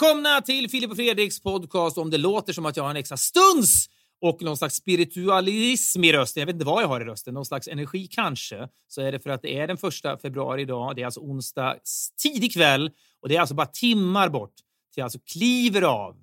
[0.00, 1.98] välkomna till Filip och Fredriks podcast.
[1.98, 3.88] Om det låter som att jag har en extra stuns
[4.20, 7.46] och någon slags spiritualism i rösten, jag vet inte vad jag har i rösten, någon
[7.46, 10.96] slags energi kanske, så är det för att det är den första februari idag.
[10.96, 11.76] Det är alltså onsdag
[12.22, 12.90] tidig kväll
[13.22, 16.16] och det är alltså bara timmar bort till jag alltså kliver av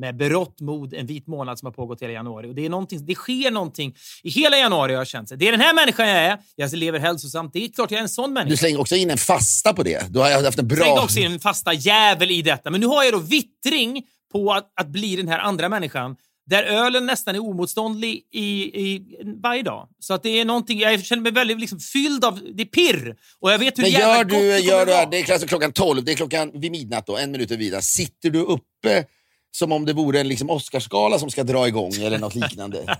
[0.00, 2.50] med berått mod en vit månad som har pågått hela januari.
[2.50, 5.28] Och det, är det sker någonting i hela januari jag har känt.
[5.28, 5.38] sig.
[5.38, 6.38] Det är den här människan jag är.
[6.56, 7.52] Jag lever hälsosamt.
[7.52, 8.50] Det är klart jag är en sån människa.
[8.50, 10.12] Du slänger också in en fasta på det.
[10.12, 10.76] Du har haft en bra...
[10.76, 12.70] slängde också in en fasta jävel i detta.
[12.70, 16.16] Men nu har jag då vittring på att, att bli den här andra människan
[16.50, 19.02] där ölen nästan är omotståndlig i, i,
[19.42, 19.88] varje dag.
[19.98, 23.16] Så att det är någonting, jag känner mig väldigt liksom fylld av, det är pirr.
[23.40, 25.48] Och jag vet hur Men jävla gör gott du, det gör du, det är alltså
[25.48, 27.84] klockan 12, det är klockan vid midnatt då, en minut över midnatt.
[27.84, 29.04] Sitter du uppe
[29.50, 32.84] som om det vore en liksom Oscarsgala som ska dra igång eller något liknande?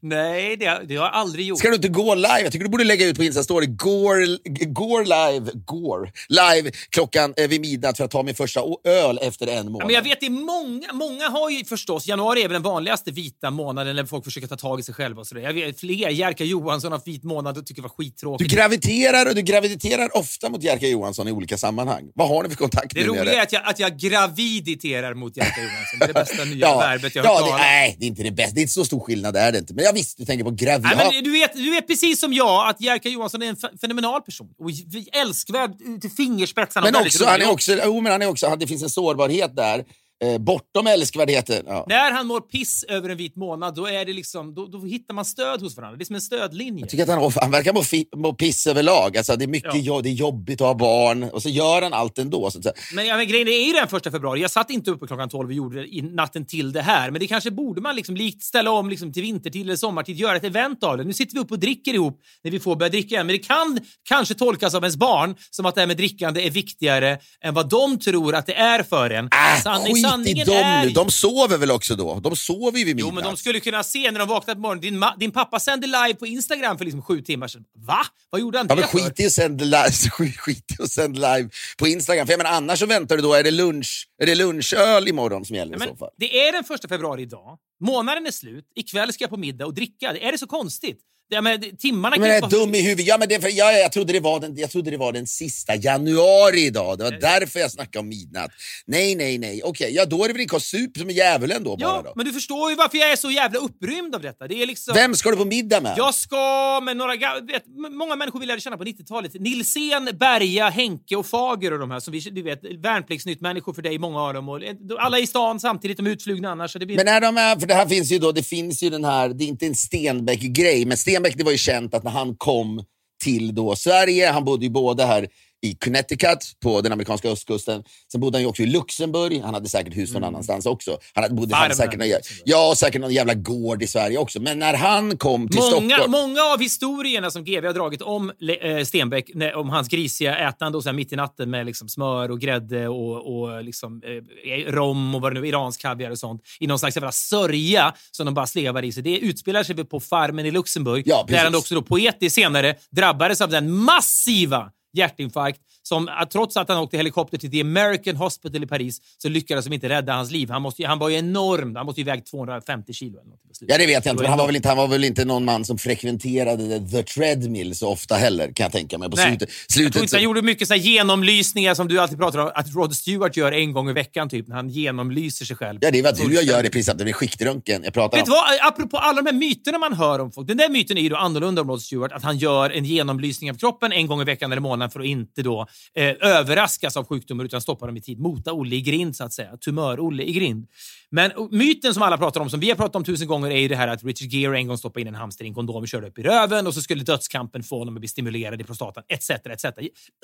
[0.00, 1.58] Nej, det, det har jag aldrig gjort.
[1.58, 2.40] Ska du inte gå live?
[2.42, 3.66] Jag tycker du borde lägga ut på Insta-story.
[3.66, 4.38] Går,
[4.72, 9.46] går live, går live klockan eh, vid midnatt för att ta min första öl efter
[9.46, 9.86] en Ja, månad.
[9.86, 13.50] men jag vet, det många, många har ju förstås, januari är väl den vanligaste vita
[13.50, 15.20] månaden när folk försöker ta tag i sig själva.
[15.20, 15.42] Och så där.
[15.42, 18.50] Jag vet, fler, Jerka Johansson har vit månad och tycker det var Du skittråkigt.
[18.54, 22.10] graviterar och du graviterar ofta mot Jerka Johansson i olika sammanhang.
[22.14, 25.60] Vad har ni för kontakt Det roliga är att jag, att jag graviditerar mot Jerka
[25.62, 25.98] Johansson.
[25.98, 28.08] Det är det bästa nya ja, verbet jag har ja, hört det, Nej, det är
[28.08, 28.54] inte det bästa.
[28.54, 29.71] Det är inte så stor skillnad, är det inte.
[29.74, 30.90] Men jag visste, du tänker på gravid.
[30.96, 34.22] Nej, men du, vet, du vet precis som jag att Jerka Johansson är en fenomenal
[34.22, 34.48] person.
[34.58, 34.70] Och
[35.12, 36.90] älskvärd till fingerspetsarna.
[36.90, 39.84] Men också, han är också, jo, men han är också, det finns en sårbarhet där.
[40.22, 41.64] Eh, bortom älskvärdheten.
[41.66, 41.84] Ja.
[41.88, 45.14] När han mår piss över en vit månad, då, är det liksom, då, då hittar
[45.14, 45.96] man stöd hos varandra.
[45.96, 46.80] Det är som en stödlinje.
[46.80, 49.16] Jag tycker att han, han verkar må, fi, må piss överlag.
[49.16, 49.80] Alltså, det, är mycket Ja.
[49.82, 52.50] jo, det är jobbigt att ha barn och så gör han allt ändå.
[52.50, 52.60] Så.
[52.94, 54.40] Men, ja, men grejen är ju den första februari.
[54.40, 57.10] Jag satt inte uppe klockan 12 och gjorde det i natten till det här.
[57.10, 60.36] Men det kanske borde man liksom likt ställa om liksom till vintertid eller sommartid, göra
[60.36, 61.04] ett event av det.
[61.04, 63.26] Nu sitter vi upp och dricker ihop när vi får börja dricka igen.
[63.26, 66.50] Men det kan kanske tolkas av ens barn som att det här med drickande är
[66.50, 69.24] viktigare än vad de tror att det är för en.
[69.24, 69.62] Äh,
[70.12, 70.90] Sanning- skit i sanningen dem är nu.
[70.92, 72.20] De sover väl också då?
[72.20, 73.24] De sover ju vid Jo, midnatt.
[73.24, 74.80] men de skulle kunna se när de vaknar på morgonen.
[74.80, 77.64] Din, din pappa sände live på Instagram för liksom sju timmar sedan.
[77.86, 77.98] Va?
[78.30, 79.90] Vad gjorde han Ja, det men skit i att sända live,
[80.38, 82.26] skit i att sända live på Instagram.
[82.26, 85.44] För jag menar, annars så väntar du då, är det, lunch, är det lunchöl imorgon
[85.44, 86.10] som gäller Ja, i så fall?
[86.18, 87.58] det är den första februari idag.
[87.80, 88.64] Månaden är slut.
[88.76, 90.16] Ikväll ska jag på middag och dricka.
[90.16, 90.98] Är det så konstigt?
[91.30, 93.06] Det, men, timmarna Men jag är dum i huvudet.
[93.06, 95.26] Ja, men det, för, ja, jag, trodde det var den, jag trodde det var den
[95.26, 96.98] sista januari idag.
[96.98, 98.50] Det var därför jag snackade om midnatt.
[98.86, 99.62] Nej, nej, nej.
[99.64, 101.90] Okej, ja, då är det väl en konsup som djävulen då bara.
[101.90, 102.12] Ja, Då.
[102.16, 104.48] men du förstår ju varför jag är så jävla upprymd av detta.
[104.48, 104.94] Det är liksom...
[104.94, 105.94] Vem ska du på middag med?
[105.96, 107.14] Jag ska med några...
[107.40, 109.34] Vet, många människor vi lärde känna på 90-talet.
[109.34, 113.98] Nilsén, Berga, Henke och Fager och de här som vi, du vet, värnpliktsnytt-människor för dig,
[113.98, 114.48] många av dem.
[114.48, 116.72] Och, eh, alla i stan samtidigt, de är utflugna annars.
[116.72, 116.96] Så det blir...
[116.96, 119.44] Men är de för det här finns ju då, det finns ju den här, det
[119.44, 122.84] är inte en Stenbeck-grej, men Stenbeck det var ju känt att när han kom
[123.24, 125.28] till då Sverige, han bodde ju både här
[125.62, 127.84] i Connecticut på den amerikanska östkusten.
[128.12, 129.40] Sen bodde han ju också i Luxemburg.
[129.40, 130.98] Han hade säkert hus någon annanstans också.
[131.14, 132.08] Han hade, bodde Farmen säkert, någon,
[132.44, 134.40] ja, säkert någon jävla gård i Sverige också.
[134.40, 136.10] Men när han kom till Många, Stockholm...
[136.10, 140.84] många av historierna som GV har dragit om eh, Stenbeck, om hans grisiga ätande och
[140.84, 145.20] så mitt i natten med liksom smör och grädde och, och liksom, eh, rom och
[145.20, 148.46] vad det nu iransk kaviar och sånt i någon slags jävla sörja som de bara
[148.46, 149.02] slevar i sig.
[149.02, 153.40] Det utspelar sig på farmen i Luxemburg Ja, där han också då poetiskt senare drabbades
[153.40, 158.66] av den massiva hjärtinfarkt som trots att han åkte helikopter till The American Hospital i
[158.66, 160.50] Paris så lyckades de inte rädda hans liv.
[160.50, 161.76] Han, måste, han var ju enorm.
[161.76, 163.18] Han måste ju väga 250 kilo.
[163.20, 163.74] Eller något slutet.
[163.74, 164.22] Ja, det vet jag inte.
[164.22, 167.76] Men han var, väl inte, han var väl inte någon man som frekventerade the treadmill
[167.76, 169.10] så ofta heller, kan jag tänka mig.
[169.10, 169.26] På Nej.
[169.26, 172.50] slutet, Jag tror slutet inte han gjorde mycket så genomlysningar som du alltid pratar om
[172.54, 175.78] att Rod Stewart gör en gång i veckan, typ, när han genomlyser sig själv.
[175.82, 176.98] Ja, det är vad du gör i princip.
[176.98, 178.34] Det är skiktröntgen jag pratar Vet om.
[178.34, 178.68] vad?
[178.68, 180.48] Apropå alla de här myterna man hör om folk.
[180.48, 182.12] Den där myten är ju annorlunda om Rod Stewart.
[182.12, 185.06] Att han gör en genomlysning av kroppen en gång i veckan eller månaden för att
[185.06, 188.18] inte då eh, överraskas av sjukdomar utan stoppa dem i tid.
[188.18, 189.56] Mota Olle i grind, så att säga.
[189.56, 190.66] Tumör-Olle i grind.
[191.10, 193.68] Men myten som alla pratar om, som vi har pratat om tusen gånger, är ju
[193.68, 195.88] det här att Richard Gere en gång stoppade in en hamster i en kondom och
[195.88, 199.04] körde upp i röven och så skulle dödskampen få honom att bli stimulerad i prostatan,
[199.08, 199.30] etc.
[199.30, 199.64] etc.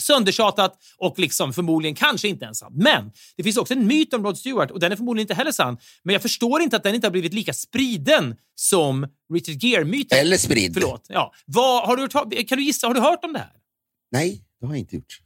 [0.03, 2.75] Söndertjatat och liksom förmodligen kanske inte ens sant.
[2.77, 5.53] Men det finns också en myt om Rod Stewart och den är förmodligen inte heller
[5.53, 5.79] sann.
[6.03, 10.19] Men jag förstår inte att den inte har blivit lika spriden som Richard Gere-myten.
[10.19, 10.75] Eller spridd.
[10.75, 11.07] Förlåt.
[11.09, 11.33] Ja.
[11.47, 13.53] Vad, har du, hört- kan du gissa, har du hört om det här?
[14.13, 14.45] Nej.
[14.61, 15.21] Det har jag inte gjort.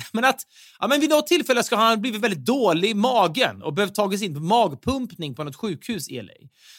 [0.12, 0.40] Men att
[0.78, 3.94] ja, men vid något tillfälle ska han ha blivit väldigt dålig i magen och behövt
[3.94, 6.32] tagits in på magpumpning på något sjukhus i LA.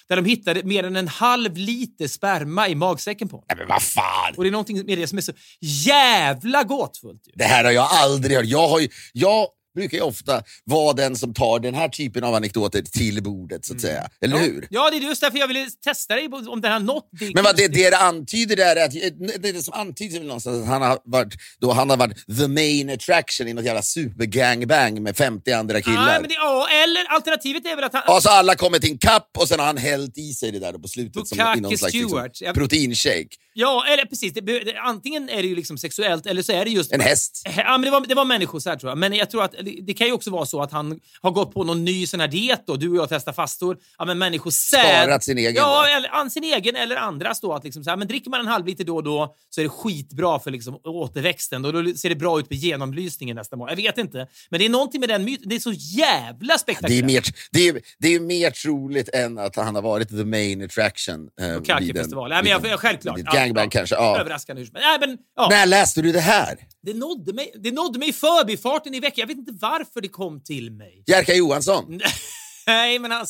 [0.08, 3.46] Där de hittade mer än en halv liter sperma i magsäcken på honom.
[3.50, 4.34] Nej, men vad fan!
[4.38, 7.28] Och det är någonting med det som är så jävla gåtfullt.
[7.28, 7.34] Ju.
[7.36, 8.46] Det här har jag aldrig hört.
[8.46, 12.36] Jag, har ju, jag brukar ju ofta vara den som tar den här typen av
[12.36, 14.10] anekdoter till bordet, så att säga.
[14.22, 14.48] Eller Mm.
[14.48, 14.54] ja.
[14.54, 14.68] hur?
[14.70, 17.36] Ja, det är just därför jag ville testa dig om den har nått ditt...
[17.36, 20.28] Men vad det, det det antyder där är att, det, är det som antyder väl
[20.28, 23.82] någonstans att han har, varit, då han har varit the main attraction i något jävla
[23.82, 26.06] supergangbang med 50 andra killar.
[26.06, 28.16] Nej, men det, ja, eller alternativet är väl att han...
[28.16, 30.60] Och så alla kommer till en kapp och sen har han hällt i sig det
[30.60, 33.30] där på slutet som Bukake i någon slags liksom, proteinshake.
[33.54, 34.34] Ja, eller precis.
[34.34, 36.92] Det, det, antingen är det ju liksom sexuellt eller så är det just...
[36.92, 37.42] En häst.
[37.58, 38.98] Ja, men det, var, det var människosär tror jag.
[38.98, 41.54] Men jag tror att det, det kan ju också vara så att han har gått
[41.54, 42.76] på någon ny sån här diet då.
[42.76, 43.78] Du och jag testar fastor.
[43.98, 45.04] Ja, men människosär...
[45.04, 45.96] Sparat sin egen Ja, då.
[45.98, 47.54] eller, an- sin egen eller andras då.
[47.54, 49.66] Att liksom så här, men dricker man en halv liter då och då så är
[49.66, 51.62] det skitbra för liksom återväxten.
[51.62, 53.72] Då, då ser det bra ut på genomlysningen nästa månad.
[53.72, 54.28] Jag vet inte.
[54.50, 55.50] Men det är någonting med den myten.
[55.50, 57.06] Det är så jävla Det är, spektakulärt.
[57.06, 61.28] mer, det, är, det är mer troligt än att han har varit the main attraction.
[61.42, 62.30] Eh, vid en- Kaki-festival.
[62.30, 63.20] Nej, men jag, jag, självklart.
[63.20, 63.96] ett gangbang kanske.
[63.96, 64.20] Ja.
[64.20, 64.74] Överraskande helst.
[64.74, 65.48] Nej, men, ja.
[65.50, 66.58] När läste du det här?
[66.84, 69.16] Det nådde, mig, det nådde mig i förbifarten i veckan.
[69.18, 71.04] Jag vet inte varför det kom till mig.
[71.08, 72.00] Jerka Johansson?
[72.68, 73.26] Nej, men han,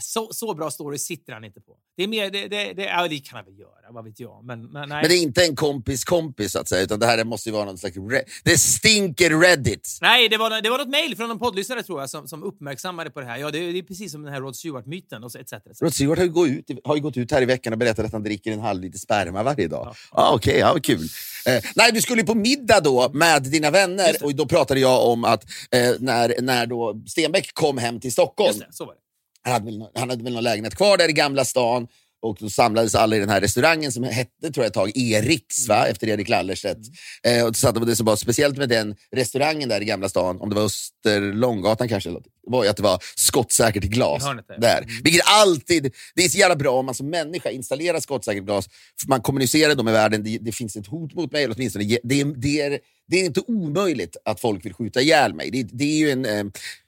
[0.00, 1.76] så, så bra story sitter han inte på.
[1.96, 4.44] Det är mer, det, det, det, ja, det kan han väl göra, vad vet jag.
[4.44, 5.02] Men, men, nej.
[5.02, 7.52] Men det är inte en kompis kompis så att säga, utan det här måste ju
[7.52, 7.96] vara någon slags...
[8.44, 9.98] Det stinker Reddit.
[10.00, 13.10] Nej, det var, det var något mejl från en poddlyssnare tror jag som, som uppmärksammade
[13.10, 13.36] på det här.
[13.36, 15.52] Ja, det, det är precis som den här Rod Stewart-myten och så etc.
[15.52, 15.82] etc.
[15.82, 18.06] Rod Stewart har ju, gått ut, har ju gått ut här i veckan och berättat
[18.06, 19.86] att han dricker en halv liter sperma varje dag.
[19.86, 21.08] Ja, ah, Okej, ja, kul.
[21.46, 25.06] Eh, nej, du skulle ju på middag då med dina vänner och då pratade jag
[25.06, 28.94] om att eh, när, när då Stenbeck kom hem till Stockholm, Just det, så var
[28.94, 29.05] det.
[29.46, 31.86] Han hade, väl, han hade väl någon lägenhet kvar där i Gamla stan
[32.22, 35.68] och då samlades alla i den här restaurangen som hette tror jag ett tag Eriks,
[35.68, 35.86] va?
[35.86, 36.80] efter Erik Lallerstedt.
[37.22, 40.48] Eh, och så det som var speciellt med den restaurangen där i Gamla stan, om
[40.48, 42.10] det var Österlånggatan kanske,
[42.46, 44.24] var ju att det var skottsäkert glas.
[44.24, 44.60] Där.
[44.60, 44.78] där.
[44.82, 44.90] Mm.
[45.04, 48.68] Vilket alltid, det är så jävla bra om man som människa installerar skottsäkert glas.
[49.00, 51.84] För man kommunicerar då med världen, det, det finns ett hot mot mig, eller åtminstone
[51.84, 52.78] det, är- det, är,
[53.08, 55.50] det är inte omöjligt att folk vill skjuta ihjäl mig.
[55.50, 56.24] Det, det är ju en...
[56.24, 56.44] Eh,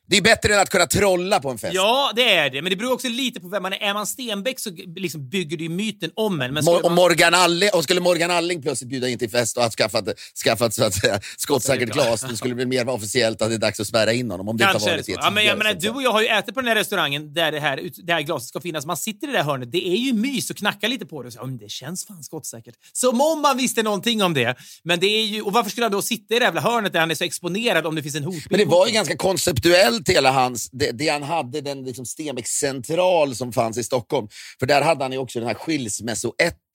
[0.09, 1.75] det är bättre än att kunna trolla på en fest.
[1.75, 2.63] Ja, det är det.
[2.63, 3.79] Men det beror också lite på vem man är.
[3.79, 6.55] Är man Stenbeck så liksom bygger du ju myten om en.
[6.55, 9.57] Men Mor- och, man- Morgan Alling, och skulle Morgan Alling plötsligt bjuda in till fest
[9.57, 10.05] och ha skaffat,
[10.45, 13.59] skaffat så att säga, skottsäkert glas, då skulle det bli mer officiellt att det är
[13.59, 14.49] dags att spärra in honom.
[14.49, 15.13] Om det inte Kanske har det varit så.
[15.13, 16.75] det Ja, men jag menar, att du och jag har ju ätit på den här
[16.75, 18.87] restaurangen där det här, det här glaset ska finnas.
[18.87, 19.73] Man sitter i det där hörnet.
[19.73, 21.27] Det är ju mys och knackar lite på det.
[21.27, 22.75] Och så, det känns fan skottsäkert.
[22.93, 24.57] Som om man visste någonting om det.
[24.83, 27.01] Men det är ju, och varför skulle han då sitta i det jävla hörnet där
[27.01, 28.47] han är så exponerad om det finns en hotbild?
[28.51, 32.47] Men det var ju ganska konceptuellt hela hans, det, det han hade, den liksom Stenbeck
[32.47, 34.29] central som fanns i Stockholm.
[34.59, 36.68] För där hade han ju också den här skilsmässoettan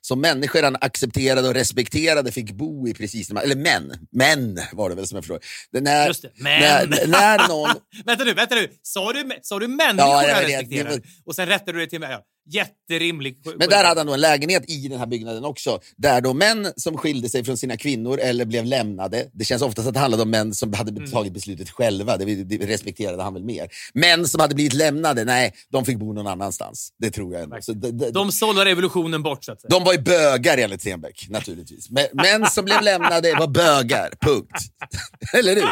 [0.00, 4.88] som människor han accepterade och respekterade fick bo i precis när eller män, män var
[4.88, 5.40] det väl som jag förstår.
[5.72, 6.60] Det när, Just det, män.
[6.90, 7.70] När, när någon,
[8.06, 8.68] vänta nu, vänta nu.
[8.82, 10.68] Sa du, sa du människor Ja, jag?
[10.68, 12.10] Det var- Och sen rättade du det till mig.
[12.10, 12.22] Ja,
[12.52, 13.38] jätterimlig.
[13.58, 16.72] Men där hade han då en lägenhet i den här byggnaden också, där då män
[16.76, 20.22] som skilde sig från sina kvinnor eller blev lämnade, det känns oftast att det handlade
[20.22, 21.10] om män som hade Mm.
[21.10, 23.68] tagit beslutet själva, det, det respekterade han väl mer.
[23.94, 26.92] Män som hade blivit lämnade, nej, de fick bo någon annanstans.
[26.98, 27.56] Det tror jag ändå.
[27.60, 29.68] Så de, de, De sållar revolutionen bort, så att säga.
[29.68, 31.90] de var ju bögar enligt Stenbeck, naturligtvis.
[31.90, 34.56] Men, män som blev lämnade var bögar, punkt.
[35.34, 35.68] eller hur?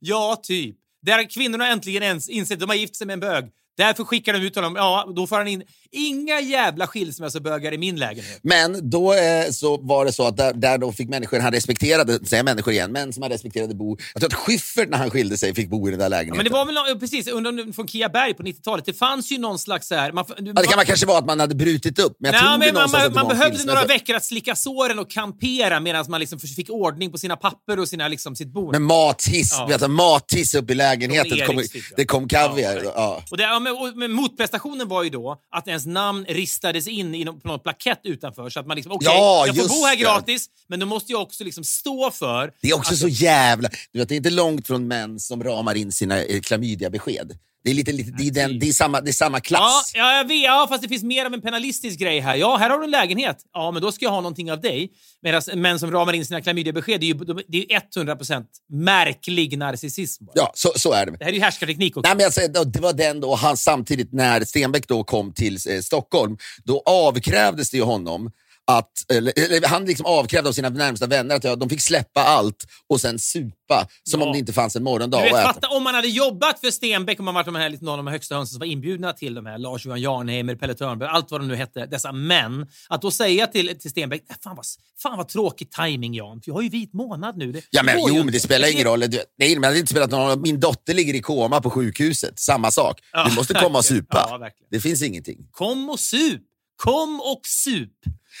[0.00, 0.76] Ja, typ.
[1.02, 3.44] Där kvinnorna äntligen ens insett att de har gift sig med en bög.
[3.76, 4.76] Därför skickar de ut honom.
[4.76, 8.40] Ja, då får han in inga jävla skilsmässobögar i min lägenhet.
[8.42, 12.26] Men då eh, så var det så att där, där då fick människor, han respekterade,
[12.26, 13.96] säger människor igen, män som han respekterade bo.
[14.14, 16.36] Jag tror att Schyffert när han skilde sig fick bo i den där Ja, lägenheten.
[16.36, 18.84] men det var väl nå- precis under, från Kia Berg på 90-talet.
[18.84, 20.12] Det fanns ju någon slags så här...
[20.12, 22.58] Man, Ja, det kan man kanske vara att man hade brutit upp, men jag Nej,
[22.58, 26.38] men man, man, man behövde några veckor att slicka såren och kampera medan man liksom
[26.38, 28.72] fick ordning på sina papper och sina, liksom, sitt bord.
[28.72, 29.66] Med mathiss, Ja.
[29.66, 31.38] vet, mathiss upp i lägenheten.
[31.38, 31.66] Det kom, jag.
[31.96, 32.80] det kom kaviar.
[32.84, 36.88] Ja, Ja, Och det, ja, men, men motprestationen var ju då att ens namn ristades
[36.88, 39.68] in i någon, på någon plakett utanför så att man liksom, okej, Ja, jag får
[39.68, 40.02] bo här det.
[40.02, 42.52] gratis, men då måste jag också liksom stå för...
[42.62, 43.68] Det är också att- så jävla...
[43.92, 47.38] Du vet, det är inte långt från män som ramar in sina eh, klamydia-besked.
[47.66, 49.92] Det är, lite, lite, det, är den, det, är samma, det är samma Ja, klass.
[49.94, 52.36] ja, jag vet, ja, fast det finns mer av en penalistisk grej här.
[52.36, 53.36] Ja, här har du en lägenhet.
[53.52, 54.90] Ja, men då ska jag ha någonting av dig.
[55.22, 58.44] Medan män som ramar in sina klamydiabesked, det är ju de- det är ju 100%
[58.72, 60.24] märklig narcissism.
[60.24, 60.32] bara.
[60.34, 61.12] Ja, så, så är det.
[61.18, 62.08] Det här är ju härskarteknik också.
[62.08, 65.80] Nej, men säger, det var den då, han samtidigt när Stenbeck då kom till eh,
[65.80, 68.30] Stockholm, då avkrävdes det ju honom
[68.68, 72.20] att, eller, eller, han liksom avkrävde av sina närmsta vänner att ja, de fick släppa
[72.24, 74.26] allt och sen supa som Ja.
[74.26, 77.24] om det inte fanns en morgondag vet, fatta om man hade jobbat för Stenbeck, om
[77.24, 79.46] man varit de här, lite, någon av de högsta hönsen som var inbjudna till de
[79.46, 82.66] här, Lars-Johan Jarnheimer, Pelle Törnberg, allt vad de nu hette, dessa män.
[82.88, 84.66] Att då säga till, till Stenbeck, "Äh, fan vad,
[85.02, 87.52] fan vad tråkig timing Jan, för jag har ju vit månad nu.
[87.52, 89.00] Det Ja, men, jo, men inte." det spelar ingen roll.
[89.00, 90.40] Du- Nej, men det inte spelat någon roll.
[90.40, 92.38] Min dotter ligger i koma på sjukhuset.
[92.40, 93.00] Samma sak.
[93.12, 94.02] Ja, du måste komma och verkligen.
[94.02, 94.26] supa.
[94.30, 95.36] Ja, det finns ingenting.
[95.52, 96.42] Kom och sup!
[96.76, 97.90] Kom och sup!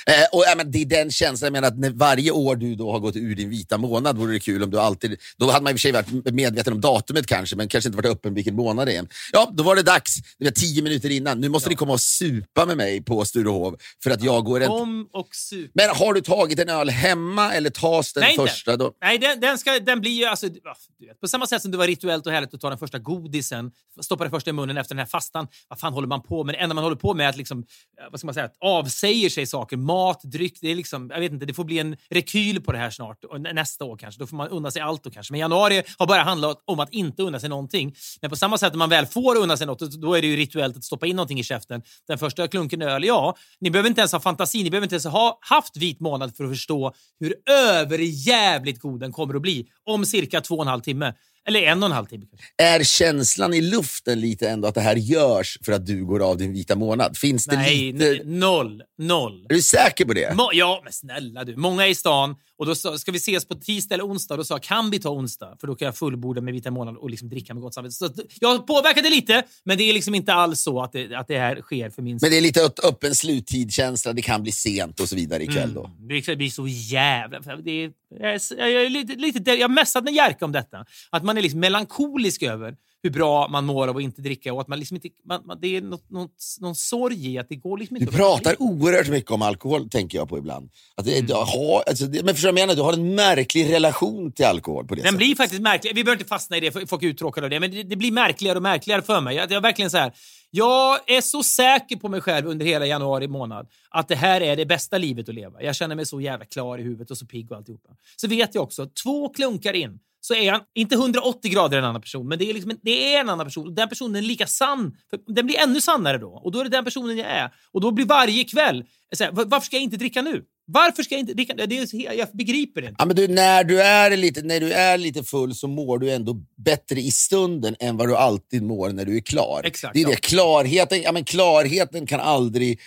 [0.06, 2.74] Eh, och, ja, men det är den känslan, jag menar att när varje år du
[2.74, 5.20] då har gått ur din vita månad vore det kul om du alltid...
[5.36, 7.96] Då hade man i och för sig varit medveten om datumet kanske, men kanske inte
[7.96, 9.06] varit öppen vilken månad det är.
[9.32, 10.16] Ja, då var det dags.
[10.38, 11.40] Det var tio minuter innan.
[11.40, 14.68] Nu måste ni komma och supa med mig på Sturehov för att jag går en...
[14.68, 15.70] Kom och sup.
[15.74, 18.76] Men har du tagit en öl hemma eller tas den Nej, första?
[18.76, 18.92] Då?
[19.02, 20.24] Nej, den, den, ska, den blir ju...
[20.24, 20.76] Alltså, ja,
[21.20, 24.24] på samma sätt som det var rituellt och härligt att ta den första godisen, stoppa
[24.24, 25.48] det första i munnen efter den här fastan.
[25.68, 26.54] Vad fan håller man på med?
[26.54, 28.56] Det enda man håller på med är att liksom, eh, vad ska man säga, att
[28.60, 29.76] avsäger sig saker.
[29.86, 30.58] Mat, dryck.
[30.60, 33.24] Det, är liksom, jag vet inte, det får bli en rekyl på det här snart.
[33.24, 34.20] Och nästa år kanske.
[34.20, 35.04] Då får man unna sig allt.
[35.04, 35.32] Då kanske.
[35.32, 37.94] Men januari har bara handlat om att inte unna sig någonting.
[38.20, 40.36] Men på samma sätt när man väl får unna sig något, då är det ju
[40.36, 41.82] rituellt att stoppa in någonting i käften.
[42.08, 43.36] Den första klunken öl, ja.
[43.60, 44.62] Ni behöver inte ens ha fantasi.
[44.62, 49.12] Ni behöver inte ens ha haft vit månad för att förstå hur överjävligt god den
[49.12, 51.14] kommer att bli om cirka två och en halv timme.
[51.48, 52.26] Eller en och en halv timme.
[52.62, 56.36] Är känslan i luften lite ändå att det här görs för att du går av
[56.38, 57.16] din vita månad?
[57.16, 58.10] Finns det Nej, lite...
[58.16, 58.82] n- noll.
[58.98, 59.46] Noll.
[59.48, 60.34] Är du säker på det?
[60.34, 61.56] Må- ja, men snälla du.
[61.56, 64.36] Många är i stan och då sa, ska vi ses på tisdag eller onsdag.
[64.36, 65.56] Då sa jag, kan vi ta onsdag?
[65.60, 67.94] För då kan jag fullborda med vita månaden och liksom dricka med gott samvete.
[67.94, 68.10] Så
[68.40, 71.60] jag påverkade lite, men det är liksom inte alls så att det, att det här
[71.60, 75.16] sker för min Men det är lite öppen sluttidkänsla, det kan bli sent och så
[75.16, 75.84] vidare ikväll då.
[75.84, 77.40] Mm, Det blir så jävla...
[77.40, 80.84] Det är, jag, är, jag, är lite, lite, jag har messat med Jerka om detta.
[81.10, 84.60] Att man är liksom melankolisk över hur bra man mår av att inte dricka och
[84.60, 85.08] att man liksom inte...
[85.24, 88.10] Man, man, det är något, något, någon sorg i att det går liksom Du inte...
[88.14, 90.70] att- pratar oerhört mycket om alkohol, tänker jag på ibland.
[90.94, 91.26] Att det, Mm.
[91.26, 92.74] du har, alltså, det, men förstår du menar?
[92.74, 95.18] Du har en märklig relation till alkohol på det Den sättet.
[95.18, 95.94] blir faktiskt märklig.
[95.94, 97.60] Vi behöver inte fastna i det, för folk är uttråkade av det.
[97.60, 99.36] Men det, det blir märkligare och märkligare för mig.
[99.36, 100.12] Jag, jag, verkligen så här,
[100.50, 104.56] jag är så säker på mig själv under hela januari månad att det här är
[104.56, 105.62] det bästa livet att leva.
[105.62, 107.88] Jag känner mig så jävla klar i huvudet och så pigg och alltihopa.
[108.16, 112.00] Så vet jag också, två klunkar in så är han inte 180 grader en annan
[112.00, 113.66] person, men det är, liksom en, det är en annan person.
[113.66, 114.96] Och Den personen är lika sann.
[115.10, 116.28] För den blir ännu sannare då.
[116.28, 117.50] Och då är det den personen jag är.
[117.72, 118.84] Och då blir varje kväll...
[119.20, 120.44] Här, "Va- varför ska jag inte dricka nu?
[120.66, 121.54] Varför ska jag inte dricka?
[121.66, 122.96] Det är, jag begriper det inte.
[122.98, 126.10] Ja, men du, när, du är lite, när du är lite full så mår du
[126.10, 129.60] ändå bättre i stunden än vad du alltid mår när du är klar.
[129.64, 130.08] Exakt, det är ja.
[130.08, 130.16] det.
[130.16, 132.80] Klarheten, ja, men klarheten kan aldrig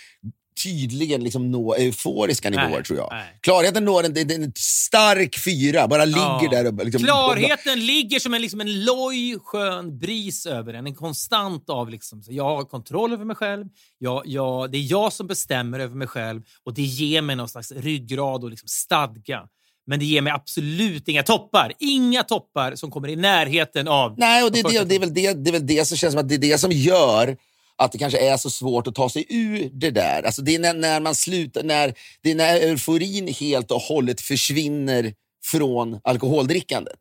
[0.62, 3.08] tydligen liksom nå euforiska nivåer, Nej, tror jag.
[3.10, 3.38] nej.
[3.40, 6.48] Klarheten når en, en, en stark fyra, bara ligger Ja.
[6.50, 10.86] där och liksom, Klarheten ligger som en, liksom en loj, skön bris över en.
[10.86, 13.66] En konstant av liksom, jag har kontroll över mig själv.
[13.98, 17.48] Jag, jag, det är jag som bestämmer över mig själv och det ger mig någon
[17.48, 19.40] slags ryggrad och liksom stadga.
[19.86, 21.72] Men det ger mig absolut inga toppar.
[21.78, 24.14] Inga toppar som kommer i närheten av...
[24.18, 26.12] Nej, och det, de det, det, är väl det, det är väl det som känns
[26.12, 27.36] som att det är det som gör
[27.80, 30.22] att det kanske är så svårt att ta sig ur det där.
[30.22, 34.20] Alltså det är när, när man slutar, när, det är när euforin helt och hållet
[34.20, 36.98] försvinner från alkoholdrickandet.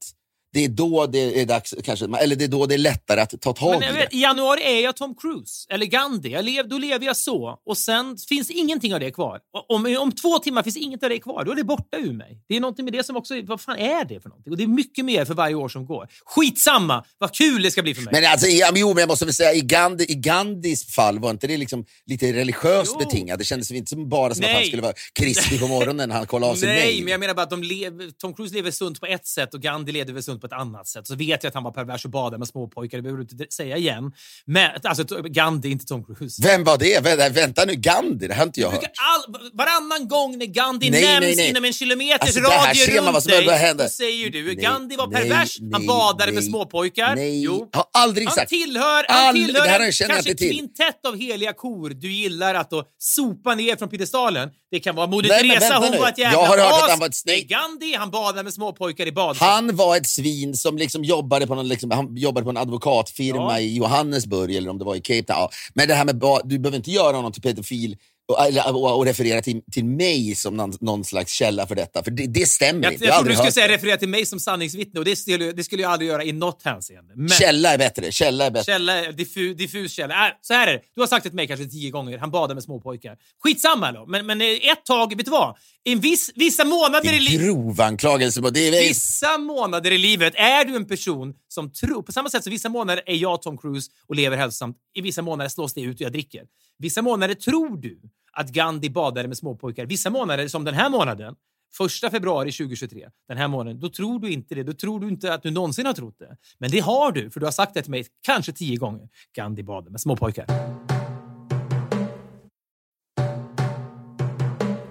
[0.54, 3.42] Det är då det är dags, kanske, eller det är då det är lättare att
[3.42, 4.08] ta tag Men i det.
[4.12, 6.30] I januari är jag Tom Cruise eller Gandhi.
[6.32, 7.60] Jag lev, då lever jag så.
[7.66, 9.40] Och sen finns ingenting av det kvar.
[9.68, 11.44] Om, om två timmar finns inget av det kvar.
[11.46, 12.40] Då är det borta ur mig.
[12.50, 13.42] Det är någonting med det som också...
[13.44, 14.52] Vad fan är det för någonting?
[14.52, 16.08] Och det är mycket mer för varje år som går.
[16.26, 17.06] Skitsamma!
[17.18, 18.12] Vad kul det ska bli för mig.
[18.22, 21.30] Men alltså, i- jo, men jag måste väl säga, i, Gandhi, i Gandhis fall var
[21.32, 23.06] inte det liksom lite religiöst Jo.
[23.06, 23.40] betingat?
[23.40, 24.68] Det kändes inte som bara som att han Nej.
[24.68, 27.04] skulle vara krispig på morgonen när han kollade av sin Nej, mail.
[27.04, 29.62] men jag menar bara att de lev, Tom Cruise lever sunt på ett sätt och
[29.62, 31.08] Gandhi lever väl sunt på ett annat sätt.
[31.08, 32.98] Så vet jag att han var pervers och badade med småpojkar.
[32.98, 34.12] Det behöver du inte säga igen.
[34.46, 36.42] Men, alltså Gandhi, inte Tom Cruise.
[36.44, 37.04] Vem var det?
[37.04, 38.28] Vänta, vänta nu, Gandhi?
[38.28, 38.84] Det har inte jag hört.
[38.84, 41.50] all, varannan gång när Gandhi Nej, nämns nej, nej.
[41.50, 43.84] inom en kilometers Alltså, det här radie ser man vad runt dig, hända.
[43.84, 47.16] då säger du Nej, Gandhi var pervers, han badade med småpojkar.
[47.16, 47.70] Nej, Jo.
[47.74, 48.50] har aldrig Han sagt.
[48.50, 50.50] tillhör, han Aldrig- tillhör det här en kanske till.
[50.52, 54.50] kvintett av heliga kor du gillar att då sopa ner från piedestalen.
[54.72, 55.98] Det kan vara Moder Teresa, hon nu.
[55.98, 56.84] var ett jävla Jag har hört as.
[56.84, 59.38] att han var ett Gandhi, han badade med småpojkar i bad.
[59.38, 63.40] Han var ett svin som liksom jobbade, på någon, liksom, han jobbade på en advokatfirma
[63.40, 63.60] Ja.
[63.60, 65.38] i Johannesburg eller om det var i Cape Town.
[65.40, 65.50] Ja.
[65.74, 67.98] Men det här med du behöver inte göra honom till pedofil
[68.30, 72.04] och, eller, och, referera till, till mig som någon, någon slags källa för detta.
[72.04, 73.06] För det, det stämmer jag, inte.
[73.06, 73.74] jag har trodde du skulle säga det.
[73.74, 76.64] referera till mig som sanningsvittne och det skulle, det skulle jag aldrig göra i något
[76.64, 77.14] hänseende.
[77.16, 78.12] Men, Källa är bättre.
[78.12, 78.74] Källa är bättre.
[78.74, 80.28] Källa, diffu, diffus källa.
[80.28, 80.82] Äh, så här är det.
[80.96, 82.18] Du har sagt det till mig kanske tio gånger.
[82.18, 83.18] Han badar med småpojkar.
[83.44, 84.06] Skitsamma då.
[84.06, 85.58] Men, men ett tag, vet du vad?
[85.84, 87.46] En viss, vissa månader i livet...
[87.46, 88.42] grov anklagelse.
[88.54, 92.02] Det är, Vissa månader i livet är du en person som tror...
[92.02, 94.78] På samma sätt som vissa månader är jag Tom Cruise och lever hälsosamt.
[94.94, 96.44] I vissa månader slås det ut och jag dricker.
[96.78, 98.00] Vissa månader tror du
[98.40, 99.86] att Gandhi badade med småpojkar.
[99.86, 101.36] Vissa månader, som den här månaden,
[101.74, 104.64] Första februari 2023, den här månaden, då tror du inte det.
[104.64, 106.38] Då tror du inte att du någonsin har trott det.
[106.58, 109.10] Men det har du, för du har sagt det till mig kanske tio gånger.
[109.36, 110.46] Gandhi badade med småpojkar.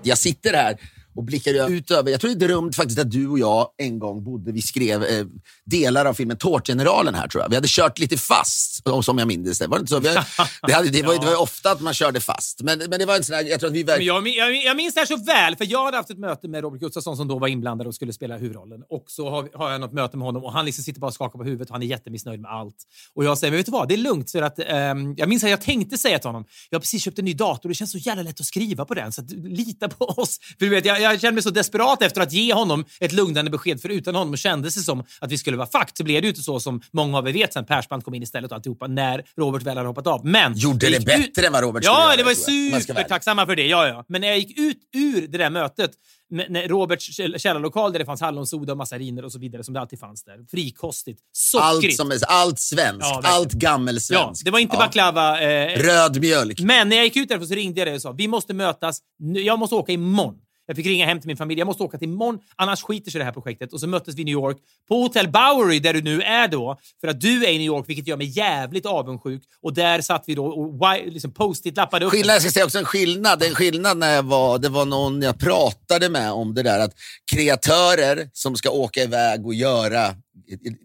[0.02, 0.80] Jag sitter här
[1.18, 2.10] och blickar ut över...
[2.10, 4.52] Jag tror det är drömt faktiskt att du och jag en gång bodde...
[4.52, 5.26] Vi skrev eh,
[5.64, 7.48] delar av filmen Tårtgeneralen här tror jag.
[7.48, 9.66] Vi hade kört lite fast, som jag minns det.
[9.66, 10.00] Var det, inte så?
[10.00, 10.08] Vi
[10.66, 12.62] det, hade, det, var, det var ju ofta att man körde fast.
[12.62, 14.76] Men, men det var en sån här, jag tror att vi Men jag, jag, jag
[14.76, 17.28] minns det här så väl, för jag hade haft ett möte med Robert Gustafsson som
[17.28, 18.82] då var inblandad och skulle spela huvudrollen.
[18.88, 21.14] Och så har, har jag något möte med honom och han liksom sitter bara och
[21.14, 22.76] skakar på huvudet och han är jättemissnöjd med allt.
[23.14, 24.30] Och jag säger, men vet du vad, det är lugnt.
[24.30, 27.18] För att, ehm, jag minns att jag tänkte säga till honom, jag har precis köpt
[27.18, 29.30] en ny dator och det känns så jävla lätt att skriva på den, så att,
[29.30, 30.38] lita på oss.
[30.58, 33.50] För du vet, jag, jag kände mig så desperat efter att ge honom ett lugnande
[33.50, 35.96] besked, för utan honom kändes det som att vi skulle vara fucked.
[35.96, 38.22] Så blev det ju inte så som många av er vet sen Persbrandt kom in
[38.22, 40.26] istället och alltihopa när Robert väl hade hoppat av.
[40.26, 43.66] Men Gjorde det bättre än vad Robert skulle Ja, det var supertacksamma för det.
[43.66, 44.04] Ja, ja.
[44.08, 45.90] Men när jag gick ut ur det där mötet,
[46.30, 49.80] när Roberts käll- källarlokal där det fanns hallonsoda och massariner och så vidare, som det
[49.80, 50.36] alltid fanns där.
[50.50, 51.20] Frikostigt.
[51.60, 51.96] Allt, Sockrigt.
[51.96, 54.44] som är, allt svenskt, Ja, allt ja, gammelsvenskt.
[54.44, 54.80] det var inte Ja.
[54.86, 55.40] baklava.
[55.40, 56.60] Eh, Röd mjölk.
[56.60, 59.00] men när jag gick ut därifrån så ringde jag dig och sa vi måste mötas.
[59.34, 60.34] Jag måste åka imorgon.
[60.68, 61.60] Jag fick ringa hem till min familj.
[61.60, 63.72] Jag måste åka till imorgon, annars skiter sig det här projektet.
[63.72, 64.56] Och så möttes vi i New York
[64.88, 66.78] på Hotel Bowery där du nu är då.
[67.00, 69.42] För att du är i New York, vilket gör mig jävligt avundsjuk.
[69.62, 72.12] Och där satt vi då och liksom post-it-lappade upp.
[72.12, 73.42] Skillnad, jag ska säga också en skillnad.
[73.42, 76.94] En skillnad när jag var, det var någon jag pratade med om det där att
[77.32, 80.14] kreatörer som ska åka iväg och göra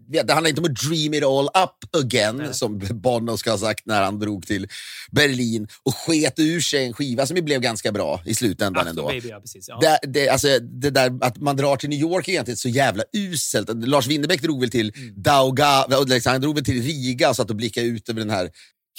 [0.07, 2.53] det handlar inte om att dream it all up again, Nej.
[2.53, 4.67] som Bono ska ha sagt när han drog till
[5.11, 9.07] Berlin och sket ur sig en skiva som blev ganska bra i slutändan After ändå.
[9.07, 9.65] Baby, ja, precis.
[9.69, 9.79] Ja.
[9.81, 13.03] Det, det, alltså, det där att man drar till New York är egentligen så jävla
[13.13, 13.69] uselt.
[13.73, 16.05] Lars Winnerbäck drog väl till Mm.
[16.07, 18.49] Liksom, han drog väl till Riga och satt och blickade ut över den här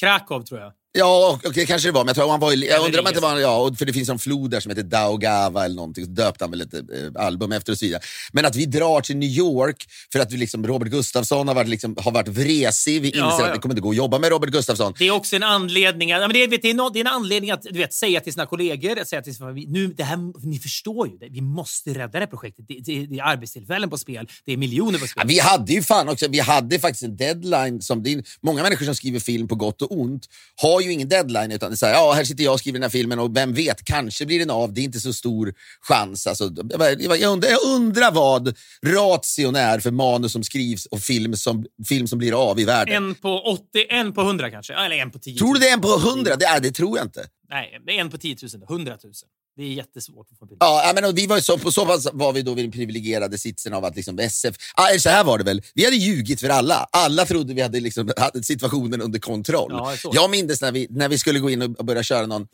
[0.01, 0.73] Krakow, tror jag.
[0.99, 2.01] Ja, och det kanske det var.
[2.05, 4.09] Men jag, tror han var, i- jag undrar om inte var, ja, för det finns
[4.09, 6.15] en flod där som heter Daugava eller någonting.
[6.15, 6.81] Döpte han väl ett eh,
[7.27, 8.01] album efter och så vidare.
[8.33, 11.69] Men att vi drar till New York för att vi liksom, Robert Gustafsson har varit,
[11.69, 13.03] liksom, har varit vresig.
[13.03, 13.47] Vi inser Ja, ja.
[13.47, 14.95] att det kommer inte gå att jobba med Robert Gustafsson.
[14.99, 16.99] Det är också en anledning att, ja, men det, är- vet, det, är nå- det
[16.99, 19.87] är en anledning att du vet, säga till sina kollegor, säga till sin familj, nu,
[19.87, 22.65] det här, ni förstår ju, det, vi måste rädda det här projektet.
[22.69, 25.23] Det, det, det är arbetstillfällen på spel, det är miljoner på spel.
[25.23, 27.83] Ja, vi hade ju fan också, vi hade faktiskt en deadline.
[27.83, 30.27] Som det är, många människor som skriver film på gott och ont
[30.63, 31.53] har ju ingen deadline.
[31.53, 33.37] Utan det är så här, ja, här sitter jag och skriver den här filmen och
[33.37, 34.75] vem vet, kanske blir den av.
[34.75, 36.27] Det är inte så stor chans.
[36.27, 36.45] Alltså,
[37.09, 42.07] jag, undrar, jag undrar vad ration är för manus som skrivs och film som, film
[42.07, 42.95] som blir av i världen.
[42.95, 44.75] En på 80, en på 100 kanske.
[44.75, 45.39] Eller en på 10 000.
[45.39, 46.37] Tror du det är en på hundra?
[46.37, 47.27] Det, är, det tror jag inte.
[47.51, 48.63] Nej, det är en på 10 000.
[48.69, 49.13] 100 000.
[49.57, 50.57] Det är jättesvårt att få bild.
[50.61, 53.39] Ja, men och vi var så, på så pass var vi då vid den privilegierade
[53.39, 54.57] sitsen av att liksom SF...
[54.75, 56.87] Ah, så här var det väl, vi hade ljugit för alla.
[56.91, 59.71] Alla trodde vi hade, liksom, hade situationen under kontroll.
[59.71, 60.11] Ja, så.
[60.15, 62.47] jag minns när vi, när vi skulle gå in och börja köra någon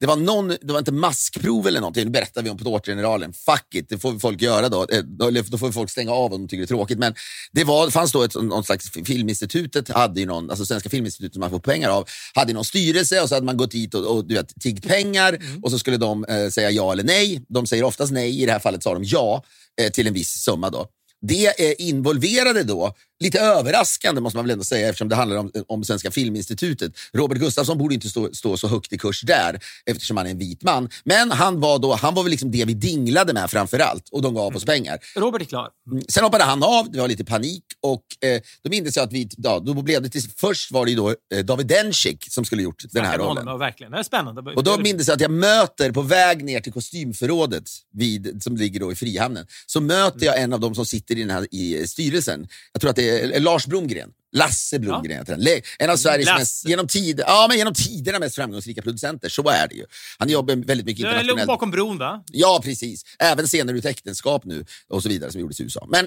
[0.00, 3.32] det var, någon, det var inte maskprov eller någonting, det berättade vi om på Tårtgeneralen.
[3.32, 4.86] Fuck it, det får folk göra då.
[4.92, 6.98] Eh, då- får folk stänga av om de tycker det är tråkigt.
[6.98, 7.14] Men
[7.52, 11.40] det var, fanns då ett någon slags, Filminstitutet, hade ju någon, alltså Svenska Filminstitutet som
[11.40, 14.28] man får pengar av, hade någon styrelse och så hade man gått dit och, och
[14.28, 15.64] du vet, tiggt pengar Mm.
[15.64, 17.42] och så skulle de eh, säga ja eller nej.
[17.48, 19.42] De säger oftast nej, i det här fallet sa de ja
[19.80, 20.70] eh, till en viss summa.
[20.70, 20.86] då.
[21.26, 25.52] Det eh, involverade då, lite överraskande måste man väl ändå säga eftersom det handlar om,
[25.68, 26.92] om Svenska Filminstitutet.
[27.12, 30.38] Robert Gustafsson borde inte stå, stå så högt i kurs där eftersom han är en
[30.38, 30.88] vit man.
[31.04, 34.22] Men han var, då, han var väl liksom det vi dinglade med framför allt och
[34.22, 34.98] de gav oss pengar.
[35.16, 35.68] Robert är klar.
[35.90, 36.04] Mm.
[36.08, 39.28] Sen hoppade han av, det var lite panik och eh, då minns jag att vi,
[39.36, 42.82] ja, då blev det till, först var det då eh, David Dencik som skulle gjort
[42.90, 43.36] den här rollen.
[43.36, 43.92] honom, verkligen.
[43.92, 44.40] Det är spännande.
[44.40, 48.80] Och då minns jag att jag möter på väg ner till kostymförrådet vid, som ligger
[48.80, 49.46] då i Frihamnen.
[49.66, 52.48] Så möter jag en av dem som sitter i, den här, i styrelsen.
[52.72, 54.10] Jag tror att det eh, Lars Blomgren.
[54.32, 55.36] Lasse Blomgren heter.
[55.36, 56.38] Le- En av Sveriges Lasse.
[56.40, 59.28] mest, genom, tid, ja, men genom tiderna mest framgångsrika producenter.
[59.28, 59.84] Så är det ju.
[60.18, 61.46] Han jobbar väldigt mycket Du låg internationellt.
[61.46, 62.24] bakom bron, va?
[62.32, 63.02] Ja, precis.
[63.18, 65.86] Även scener ur ett äktenskap nu och så vidare som gjordes i USA.
[65.90, 66.06] Men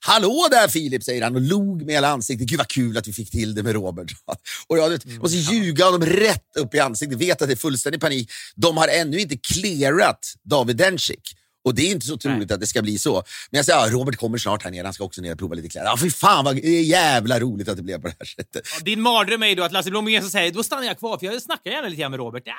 [0.00, 2.48] Hallå där Filip, säger han och log med hela ansiktet.
[2.48, 4.12] Gud vad kul att vi fick till det med Robert.
[4.66, 7.18] Och jag vet, måste ljuga honom rätt upp i ansiktet.
[7.18, 8.30] Vet att det är fullständig panik.
[8.56, 11.20] De har ännu inte clearat David Dencik.
[11.64, 13.12] Och det är inte så troligt att det ska bli så.
[13.50, 15.54] Men jag säger, ja, Robert kommer snart här nere, han ska också ner och prova
[15.54, 15.88] lite kläder.
[15.88, 18.62] Ja, fy fan vad jävla roligt att det blev på det här sättet.
[18.74, 21.18] Ja, Din mardröm är ju då att Lasse Blomgren så säger då stannar jag kvar
[21.18, 22.42] för jag snackar gärna lite grann med Robert.
[22.46, 22.52] Ja,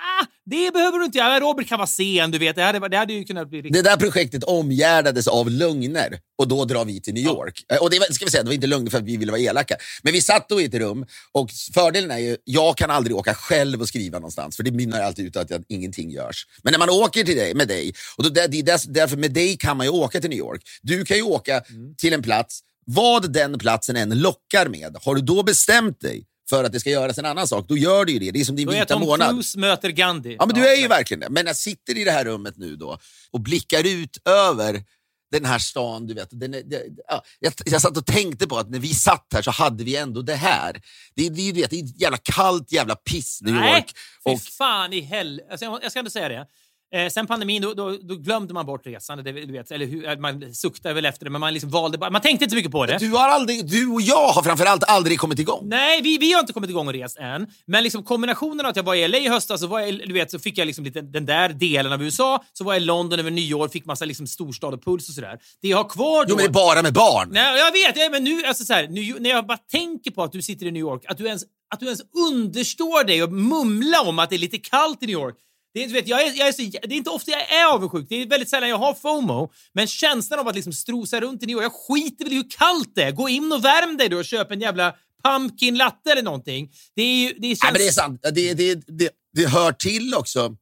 [0.45, 1.39] det behöver du inte göra.
[1.39, 2.55] Robert kan vara sen, du vet.
[2.55, 3.73] Det hade, det hade ju kunnat bli riktigt...
[3.73, 7.63] Det där projektet omgärdades av lögner och då drar vi till New York.
[7.73, 9.31] Eh, Och det var, ska vi säga, det var inte lögner för att vi ville
[9.31, 9.75] vara elaka.
[10.03, 13.33] Men vi satt då i ett rum och fördelen är ju, jag kan aldrig åka
[13.33, 16.47] själv och skriva någonstans för det mynnar alltid ut att jag, ingenting görs.
[16.63, 19.57] Men när man åker till dig, med dig, och då, det, det, därför med dig
[19.57, 20.61] kan man ju åka till New York.
[20.81, 21.63] Du kan ju åka
[21.97, 26.63] till en plats vad den platsen än lockar med, har du då bestämt dig för
[26.63, 28.31] att det ska göras en annan sak, då gör du ju det.
[28.31, 29.29] Det är som din Då är vita Tom månad.
[29.29, 30.35] Cruise möter Gandhi.
[30.39, 31.29] Ja, men du är ju verkligen det.
[31.29, 32.97] Men jag sitter i det här rummet nu då
[33.31, 34.83] och blickar ut över
[35.31, 36.07] den här stan.
[36.07, 38.93] Du vet, den är, det, ja, jag, jag satt och tänkte på att när vi
[38.93, 40.81] satt här så hade vi ändå det här.
[41.15, 43.91] Det, det, vet, det är ett jävla kallt jävla piss, New Nej, York.
[44.27, 45.41] fy Och, fan i hell...
[45.51, 46.47] Alltså, jag, jag ska inte säga det.
[46.93, 49.23] Eh, sen pandemin, då, då, då glömde man bort resan.
[49.23, 52.09] Det, du vet, eller hur, man suktade väl efter det, men man liksom valde bara...
[52.09, 52.97] Man tänkte inte så mycket på det.
[52.97, 55.61] du, har aldrig, du och jag har framförallt aldrig kommit igång.
[55.63, 57.47] Nej, vi, vi har inte kommit igång och rest än.
[57.65, 60.13] Men liksom kombinationen av att jag var i LA i höstas så, var jag, du
[60.13, 62.43] vet, så fick jag liksom lite den där delen av USA.
[62.53, 65.39] Så var jag i London över nyår, fick massa liksom storstad och puls och sådär.
[65.61, 66.29] Det jag har kvar då...
[66.29, 67.29] Jo, men det är bara med barn.
[67.31, 70.31] Nej, jag vet, men nu, alltså så här, nu, när jag bara tänker på att
[70.31, 72.01] du sitter i New York, att du ens, att du ens
[72.31, 75.35] understår dig och mumla om att det är lite kallt i New York.
[75.73, 78.05] Det är, vet, jag är, jag är så, det är inte ofta jag är avundsjuk,
[78.09, 79.51] det är väldigt sällan jag har FOMO.
[79.73, 82.49] Men känslan av att liksom strosa runt i New York, jag skiter väl i hur
[82.49, 83.11] kallt det är.
[83.11, 86.71] Gå in och värm dig då och köp en jävla pumpkin latte eller någonting.
[86.95, 87.33] Det är ju...
[87.37, 87.63] Det känns...
[87.63, 88.21] Nej, men det är sant.
[88.33, 90.55] Det, det, det, det hör till också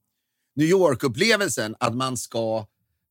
[0.55, 2.65] New York-upplevelsen att man ska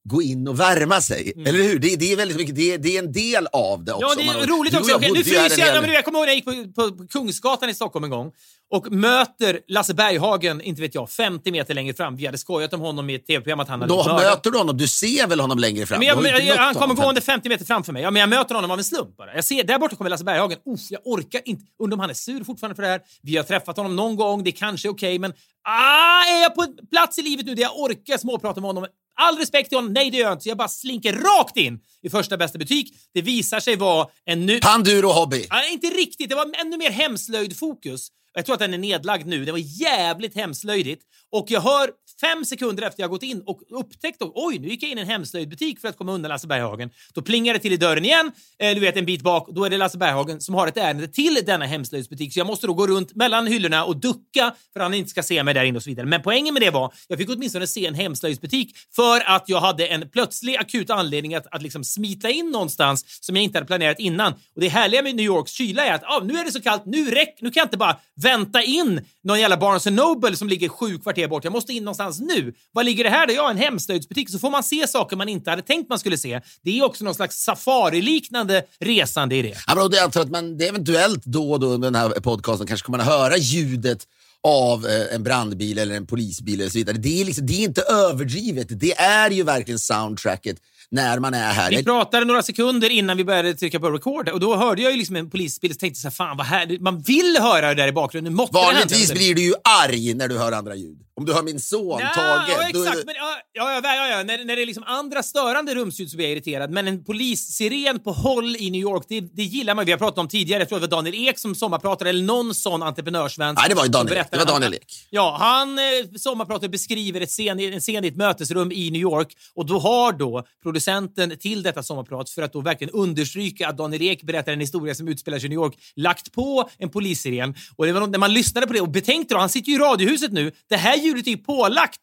[0.09, 1.33] gå in och värma sig.
[1.47, 1.79] Eller hur?
[1.79, 4.07] Det, det är väldigt mycket, det, det är en del av det också.
[4.07, 4.27] Mm.
[4.27, 4.99] Ja, det är Man- roligt också.
[4.99, 5.83] nu fryser jag.
[5.83, 8.33] men jag kommer ihåg när jag gick på, på, Kungsgatan i Stockholm en gång
[8.71, 12.17] och möter Lasse Berghagen, inte vet jag, 50 meter längre fram.
[12.17, 14.59] Vi hade skojat om honom i ett tv-program att han hade Då mördat- möter du
[14.59, 15.99] honom, du ser väl honom längre fram?
[15.99, 18.03] Men jag, men, jag, han kommer gående 50 meter framför mig.
[18.03, 19.35] Ja, men jag möter honom av en slump bara.
[19.35, 20.59] Jag ser, där borta kommer Lasse Berghagen.
[20.67, 21.65] Uff, jag orkar inte.
[21.83, 23.01] Undrar om han är sur fortfarande för det här.
[23.23, 24.45] Vi har träffat honom någon gång.
[24.45, 25.33] Det är kanske är okej, men
[25.65, 28.87] ah, är jag på en plats i livet nu där jag orkar småprata med honom?
[29.21, 29.93] All respekt till honom.
[29.93, 30.43] Nej, det gör jag inte.
[30.43, 32.95] Så jag bara slinker rakt in i första bästa butik.
[33.15, 34.61] Det visar sig vara en ny...
[34.61, 35.47] Panduro Hobby.
[35.51, 36.29] Ja, inte riktigt.
[36.29, 38.09] Det var ännu mer hemslöjd-fokus.
[38.35, 39.45] Jag tror att den är nedlagd nu.
[39.45, 41.03] Det var jävligt hemslöjdigt.
[41.33, 44.83] Och jag hör fem sekunder efter jag gått in och upptäckt att oj, nu gick
[44.83, 46.91] jag in i en hemslöjdbutik för att komma undan Lasse Berghagen.
[47.15, 49.49] Då plingar det till i dörren igen, eh, du vet en bit bak.
[49.51, 52.33] Då är det Lasse Berghagen som har ett ärende till denna hemslöjdsbutik.
[52.33, 55.23] Så jag måste då gå runt mellan hyllorna och ducka för att han inte ska
[55.23, 56.07] se mig där inne och så vidare.
[56.07, 59.87] Men poängen med det var, jag fick åtminstone se en hemslöjdsbutik för att jag hade
[59.87, 63.99] en plötslig akut anledning att, att liksom smita in någonstans som jag inte hade planerat
[63.99, 64.33] innan.
[64.33, 66.83] Och det härliga med New Yorks kyla är att ah, nu är det så kallt,
[66.87, 70.69] nu, räcker nu kan jag inte bara vänta in någon jävla Barnes Noble som ligger
[70.69, 71.45] sju kvarter bort.
[71.45, 72.55] Jag måste in någonstans nu.
[72.73, 73.33] Var ligger det här då?
[73.33, 74.31] Ja, en hemslöjdsbutik.
[74.31, 76.41] Så får man se saker man inte hade tänkt man skulle se.
[76.63, 79.57] Det är också någon slags safariliknande resande i det.
[79.67, 81.87] Ja, men det- jag tror alltså att man det är eventuellt då och då under
[81.91, 84.07] den här podcasten kanske kommer man höra ljudet
[84.47, 86.97] av eh, en brandbil eller en polisbil eller så vidare.
[86.97, 88.67] Det är, liksom, det är inte överdrivet.
[88.81, 90.57] Det är ju verkligen soundtracket
[90.91, 91.71] när man är här.
[91.71, 94.99] Vi pratade några sekunder innan vi började trycka på record och då hörde jag ju
[94.99, 96.81] liksom en polisbil och tänkte så här, fan vad härligt.
[96.81, 98.37] Man vill höra det där i bakgrunden.
[98.37, 100.99] Det Vanligtvis blir du ju arg när du hör andra ljud.
[101.19, 102.49] Om du hör min son Ja, Tage.
[102.49, 102.97] ja, är exakt.
[102.99, 104.23] det- Men, ja, ja, ja, ja.
[104.23, 106.71] När, när det är liksom andra störande rumsljud så blir jag irriterad.
[106.71, 109.85] Men en polissiren på håll i New York, det, det gillar man.
[109.87, 112.55] Vi har pratat om tidigare, jag tror det var Daniel Ek som sommarpratade, eller någon
[112.55, 113.55] sån entreprenörsvän.
[113.59, 115.07] Nej, det var ju Daniel Det var Daniel han- Ek.
[115.11, 115.85] Ja, han eh,
[116.17, 120.13] sommarpratar beskriver ett scen, en scen i ett mötesrum i New York och då har
[120.13, 124.61] då producenten till detta sommarprat för att då verkligen understryka att Daniel Ek berättar en
[124.61, 127.55] historia som utspelar sig i New York lagt på en polissiren.
[127.77, 129.79] Och det var när man lyssnade på det och betänkte då, han sitter ju i
[129.79, 132.01] Radiohuset nu, det här ljudet är ju pålagt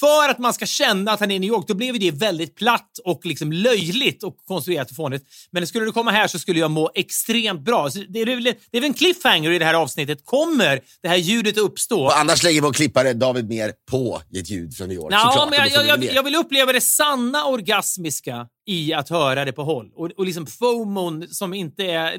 [0.00, 2.54] för att man ska känna att han är i New York, då blev det väldigt
[2.56, 5.24] platt och liksom löjligt och konstruerat och fånigt.
[5.50, 7.90] Men skulle du komma här så skulle jag må extremt bra.
[7.90, 10.24] Så det, är väl, det är väl en cliffhanger i det här avsnittet.
[10.24, 12.04] Kommer det här ljudet uppstå?
[12.04, 15.12] Och annars lägger vår klippare David mer på ett ljud från New York.
[15.12, 19.52] Ja, men jag, jag, jag, jag vill uppleva det sanna orgasmiska i att höra det
[19.52, 19.90] på håll.
[19.94, 22.18] Och, och liksom FOMOn som inte är...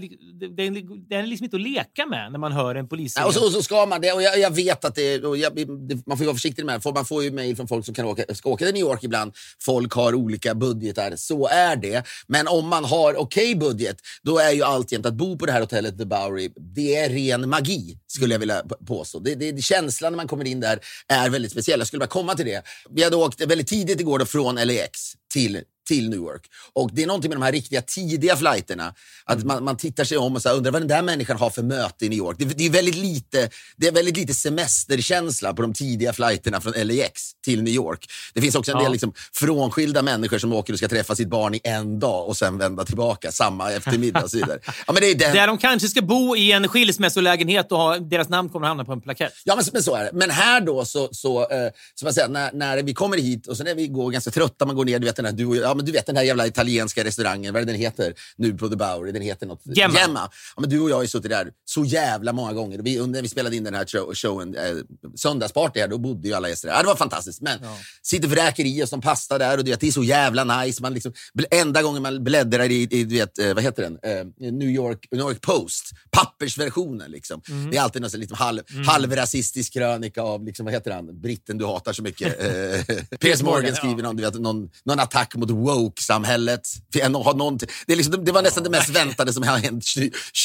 [0.56, 0.74] Den,
[1.10, 3.14] den är liksom inte att leka med när man hör en polis.
[3.18, 4.12] Ja, och, så, och så ska man det.
[4.12, 6.92] Och jag, jag vet att det, jag, det, man får vara försiktig med det.
[6.94, 9.36] Man får ju mejl från folk som kan åka, ska åka till New York ibland.
[9.62, 11.16] Folk har olika budgetar.
[11.16, 12.08] Så är det.
[12.28, 15.62] Men om man har okej budget, då är ju alltjämt att bo på det här
[15.62, 19.20] hotellet The Bowery, det är ren magi, skulle jag vilja påstå.
[19.20, 21.80] Det, det, känslan när man kommer in där är väldigt speciell.
[21.80, 22.64] Jag skulle bara komma till det.
[22.90, 26.42] Vi hade åkt väldigt tidigt igår då från LAX till till Newark.
[26.74, 28.94] Och det är någonting med de här riktiga tidiga flighterna.
[29.26, 31.50] Att man, man tittar sig om och så här, undrar vad den där människan har
[31.50, 32.36] för möte i New York.
[32.40, 36.74] Det, det, är väldigt lite, det är väldigt lite semesterkänsla på de tidiga flighterna från
[36.76, 38.06] LAX till New York.
[38.34, 38.84] Det finns också en Ja.
[38.84, 42.38] del liksom, frånskilda människor som åker och ska träffa sitt barn i en dag och
[42.38, 44.60] sen vända tillbaka samma eftermiddag och så vidare.
[44.88, 47.98] Ja, men det är den, Där de kanske ska bo i en skilsmässolägenhet och ha,
[47.98, 49.34] deras namn kommer att hamna på en plakett.
[49.44, 50.10] Ja, men, men så är det.
[50.14, 53.58] Men här då, så, så, eh, så man säger, när, när vi kommer hit och
[53.58, 55.56] sen är vi går ganska trötta, man går ner, du vet den här, du och
[55.56, 58.14] jag, ja, men du vet den här jävla italienska restaurangen, vad är det den heter
[58.38, 59.12] nu på The Bowery?
[59.12, 59.62] Den heter något...
[59.64, 60.30] Gemma.
[60.56, 62.80] Ja, men du och jag har ju suttit där så jävla många gånger.
[62.80, 64.76] Vi, när vi spelade in den här show, showen, eh,
[65.16, 66.76] Söndagsparty, här, då bodde ju alla gäster där.
[66.76, 67.42] Ja, det var fantastiskt.
[67.42, 67.60] Men
[68.02, 70.82] sitter vräker i oss som pasta där och du vet, det är så jävla nice.
[70.82, 71.14] Man liksom,
[71.52, 74.00] enda gången man bläddrar i, i du vet, eh, vad heter den?
[74.04, 77.12] Eh, New, York, New York Post, pappersversionen.
[77.12, 77.42] Liksom.
[77.50, 77.72] Mm.
[77.72, 81.58] Det är alltid någon sån liksom halv, halvrasistisk krönika av, liksom, vad heter han, britten
[81.58, 82.36] du hatar så mycket.
[82.46, 84.04] Eh, Piers Morgan skriver ja.
[84.04, 86.62] någon, du vet, någon, någon attack mot woke-samhället.
[86.92, 89.86] Det, är liksom, det var nästan det mest väntade som har hänt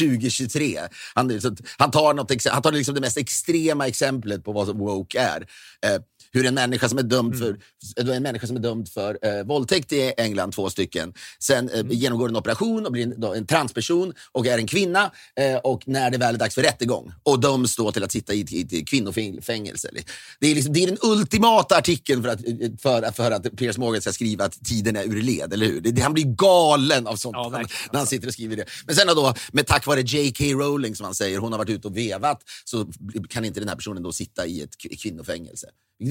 [0.01, 0.81] 2023.
[1.15, 1.41] Han,
[1.79, 5.47] han tar, något, han tar liksom det mest extrema exemplet på vad som woke är.
[6.33, 7.57] Hur en människa som är dömd för,
[7.99, 8.13] Mm.
[8.17, 11.93] en människa som är dömd för eh, våldtäkt i England, två stycken, sen eh, Mm.
[11.93, 15.11] genomgår en operation och blir en, då, en transperson och är en kvinna.
[15.37, 18.35] Eh, och när det väl är dags för rättegång och döms då till att sitta
[18.35, 19.91] i, i, i kvinnofängelse.
[20.41, 22.41] Det är, liksom, det är den ultimata artikeln för att,
[22.83, 25.81] för, för att Piers Morgan ska skriva att tiden är ur led, eller hur?
[25.81, 28.65] Det, han blir galen av sånt Ja, när, verkligen, när han sitter och skriver det.
[28.87, 30.45] Men sen då, med tack vare J.K.
[30.45, 32.87] Rowling som han säger, hon har varit ute och vevat, så
[33.29, 35.67] kan inte den här personen då sitta i ett kvinnofängelse.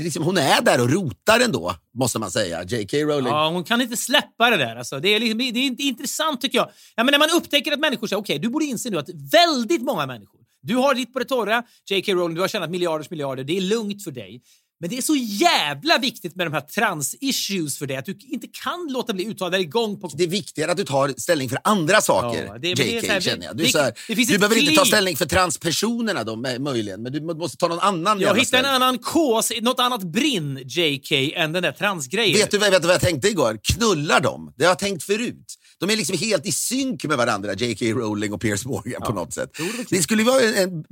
[0.09, 2.63] Liksom, hon är där och rotar ändå, måste man säga.
[2.63, 2.97] J.K.
[2.97, 3.27] Rowling.
[3.27, 4.75] Ja, hon kan inte släppa det där.
[4.75, 6.69] Alltså, det, är liksom, det är intressant tycker jag.
[6.95, 9.81] Ja, men när man upptäcker att människor säger okej, du borde inse nu att väldigt
[9.81, 12.13] många människor, du har ditt på det torra, J.K.
[12.13, 14.41] Rowling, du har tjänat miljarders miljarder, det är lugnt för dig.
[14.81, 18.47] Men det är så jävla viktigt med de här trans-issues för dig att du inte
[18.47, 21.59] kan låta bli uttala dig gång på Det är viktigare att du tar ställning för
[21.63, 23.57] andra saker, Ja, det- det JK, så här, känner jag.
[23.57, 24.89] Du, det- här, det du behöver inte ta kliv.
[24.91, 28.73] ställning för transpersonerna då, möjligen, men du må- måste ta någon annan Jag hittade en
[28.75, 32.37] annan kås, något annat brinn, JK, än den där transgrejen.
[32.37, 33.59] Vet du, vet du vad jag tänkte igår?
[33.63, 34.53] Knullar de?
[34.57, 35.58] Det har jag tänkt förut.
[35.79, 37.85] De är liksom helt i synk med varandra, J.K.
[37.85, 39.49] Rowling och Piers Morgan på något sätt.
[39.89, 40.85] Det skulle vara en,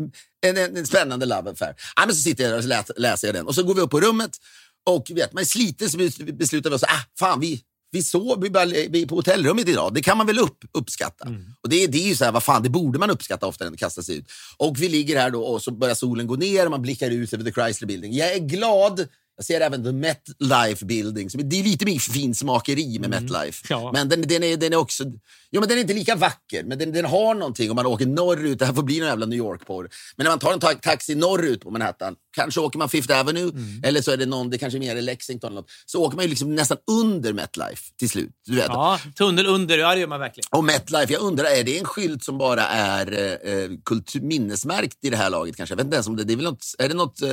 [0.46, 1.76] en, en, en, spännande love affair.
[1.96, 3.82] Ja, men så sitter jag där och lät, läser jag den och så går vi
[3.82, 4.32] upp på rummet
[4.86, 6.88] och vet, man är sliten så bes- beslutar vi oss, ah,
[7.20, 9.94] fan vi, vi sov vi bara, vi på hotellrummet idag.
[9.94, 11.28] Det kan man väl upp, uppskatta.
[11.28, 11.44] Mm.
[11.62, 13.68] Och det, är- det är ju så här, vad fan, det borde man uppskatta oftare
[13.68, 14.26] än att kasta sig ut.
[14.58, 17.34] Och vi ligger här då och så börjar solen gå ner och man blickar ut
[17.34, 18.14] över The Chrysler Building.
[18.14, 19.08] Jag är glad.
[19.38, 21.30] Jag ser även The MetLife Building.
[21.30, 23.66] Så det är lite mer finsmakeri med MetLife.
[23.70, 23.92] Ja.
[23.94, 25.04] Men den, den, är, den är också...
[25.52, 28.06] Jo, men den är inte lika vacker, men den, den har någonting om man åker
[28.06, 28.60] norrut.
[28.60, 29.90] Det här får bli någon jävla New York-porr.
[30.16, 33.52] Men när man tar en ta taxi norrut på Manhattan, kanske åker man Fifth Avenue,
[33.84, 36.16] eller så är det någon, det kanske är mer i Lexington eller något, så åker
[36.16, 38.32] man ju liksom nästan under MetLife till slut.
[38.46, 38.66] Du vet.
[38.68, 40.48] Ja, tunnel under, ja det gör man verkligen.
[40.52, 44.98] Och MetLife, jag undrar, är det en skylt som bara är eh, eh, kultur, minnesmärkt
[45.02, 45.58] i det här laget?
[45.58, 45.74] Kanske?
[45.74, 47.30] Jag vet inte ens om det, det är, väl något, är det något eh,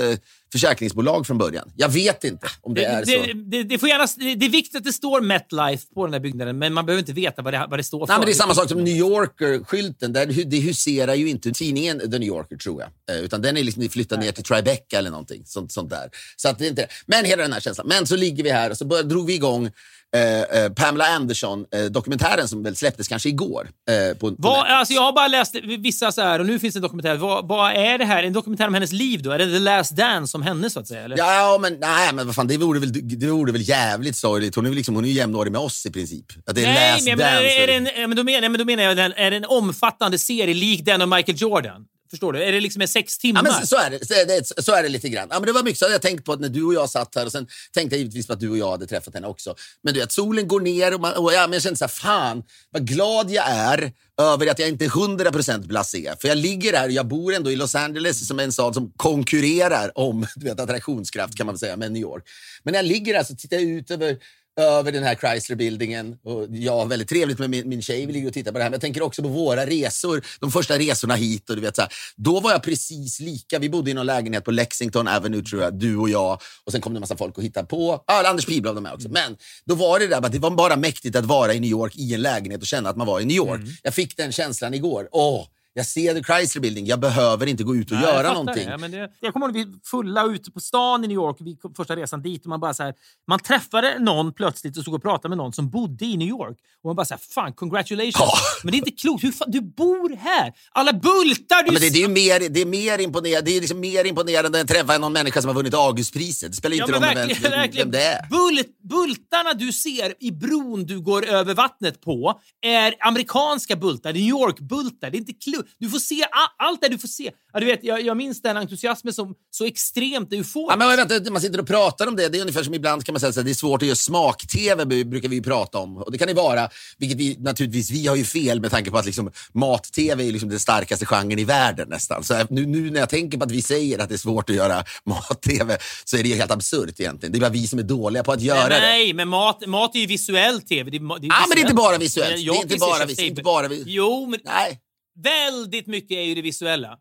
[0.52, 1.72] försäkringsbolag från början?
[1.76, 3.32] Jag vet inte om det, Det, är så.
[3.46, 6.58] det, det, får gärna, det, är viktigt att det står MetLife på den där byggnaden,
[6.58, 8.12] men man behöver inte veta vad det, vad det står för.
[8.12, 10.12] Nej, men det är samma sak som New Yorker-skylten.
[10.12, 13.16] Där, det huserar ju inte tidningen The New Yorker, tror jag.
[13.16, 15.42] Eh, utan den är liksom flyttad ner till Tribeca eller någonting.
[15.46, 16.11] Sånt, sånt där.
[16.37, 17.87] Så att det är inte, men hela den här känslan.
[17.87, 19.70] Men så ligger vi här och så bör, drog vi igång
[20.14, 23.68] eh, eh, Pamela Anderson-dokumentären som väl släpptes kanske igår.
[23.90, 26.74] Eh, på, på Vad, alltså jag har bara läst vissa så här, och nu finns
[26.74, 27.16] det en dokumentär.
[27.16, 28.22] Vad, vad är det här?
[28.22, 29.30] En dokumentär om hennes liv då?
[29.30, 31.04] Är det The Last Dance om henne så att säga?
[31.04, 31.18] Eller?
[31.18, 34.54] Ja, men nej, men vad fan, det vore väl, det vore väl jävligt sorgligt.
[34.54, 36.26] Hon är, ju liksom, hon är ju jämnårig med oss i princip.
[36.46, 37.44] Att det är Nej, last men, dance.
[37.44, 40.18] är det en, men då menar, men då menar jag, den, är det en omfattande
[40.18, 41.85] serie lik den av Michael Jordan?
[42.10, 42.42] Förstår du?
[42.44, 43.42] Är det liksom sex Ja, timmar?
[43.42, 45.28] men så, är det, så, är det, så är det lite grann.
[45.30, 47.14] Ja, men det var mycket så jag tänkt på att när du och jag satt
[47.14, 49.54] här och sen tänkte jag givetvis på att du och jag hade träffat henne också.
[49.82, 51.88] Men du vet, solen går ner och, man, och ja, men jag kände så här,
[51.88, 56.14] fan vad glad jag är över att jag inte är 100% blasé.
[56.20, 58.74] För jag ligger här och jag bor ändå i Los Angeles som är en stad
[58.74, 62.24] som konkurrerar om du vet, attraktionskraft kan man säga med New York.
[62.62, 64.16] Men när jag ligger här så tittar jag ut över
[64.60, 66.16] över den här Chrysler-buildingen.
[66.24, 68.06] Och jag har väldigt trevligt med min, min tjej.
[68.06, 68.70] Vi ligger och tittar på det här.
[68.70, 70.24] Men jag tänker också på våra resor.
[70.40, 71.50] De första resorna hit.
[71.50, 73.58] Och du vet, så här, då var jag precis lika.
[73.58, 75.78] Vi bodde i någon lägenhet på Lexington Avenue, tror jag.
[75.78, 76.40] Du och jag.
[76.64, 78.04] Och sen kom det en massa folk och hittade på.
[78.06, 79.08] Ja, Anders Pihlblad var med också.
[79.08, 82.14] Men då var det där det var bara mäktigt att vara i New York i
[82.14, 83.60] en lägenhet och känna att man var i New York.
[83.82, 85.08] Jag fick den känslan igår.
[85.12, 86.87] Åh, jag ser the Chrysler Building.
[86.87, 88.68] Jag behöver inte gå ut och Nej, jag göra fattar någonting.
[88.68, 88.78] det.
[88.78, 91.56] Men det, jag kommer ihåg när vi fulla ute på stan i New York, vi
[91.56, 92.94] kom första resan dit, och man bara så här,
[93.28, 96.58] man träffade någon plötsligt och stod och pratade med någon som bodde i New York.
[96.82, 98.14] Och man bara så här, fan congratulations.
[98.18, 98.32] Ja.
[98.62, 99.24] Men det är inte klokt.
[99.24, 100.52] Hur fan, du bor här!
[100.72, 103.56] Alla bultar du Ja, men det, det är ju mer, det är mer imponerande, det
[103.56, 106.50] är liksom mer imponerande än att träffa någon människa som har vunnit Augustpriset.
[106.50, 108.28] Det spelar Ja, inte roll vem, vem, vem det är.
[108.30, 114.22] Bult, bultarna du ser i bron du går över vattnet på är amerikanska bultar, New
[114.22, 115.10] York-bultar.
[115.10, 115.63] Det är inte klokt.
[115.79, 116.24] Du får se
[116.59, 117.31] allt det du får se.
[117.53, 120.72] Ja, du vet, jag, jag minns den entusiasmen som så extremt euforisk.
[120.72, 122.29] Ja, men vänta, man sitter och pratar om det.
[122.29, 124.85] Det är ungefär som ibland kan man säga att det är svårt att göra smak-tv,
[125.05, 125.96] brukar vi ju prata om.
[125.96, 128.98] Och det kan det vara, vilket vi naturligtvis, vi har ju fel med tanke på
[128.98, 132.24] att liksom, mat-tv är liksom den starkaste genren i världen nästan.
[132.24, 134.57] Så nu, nu när jag tänker på att vi säger att det är svårt att
[134.57, 137.33] göra mat-tv så är det helt absurt egentligen.
[137.33, 138.81] Det är bara vi som är dåliga på att göra det.
[138.81, 140.90] Nej, men mat, mat är ju visuell tv.
[140.90, 142.37] Det är, det är Ja, men det är inte bara visuellt.
[142.68, 144.81] Det är bara vis- inte bara vis- Jo, men Nej
[145.22, 146.98] väldigt mycket är ju det visuella.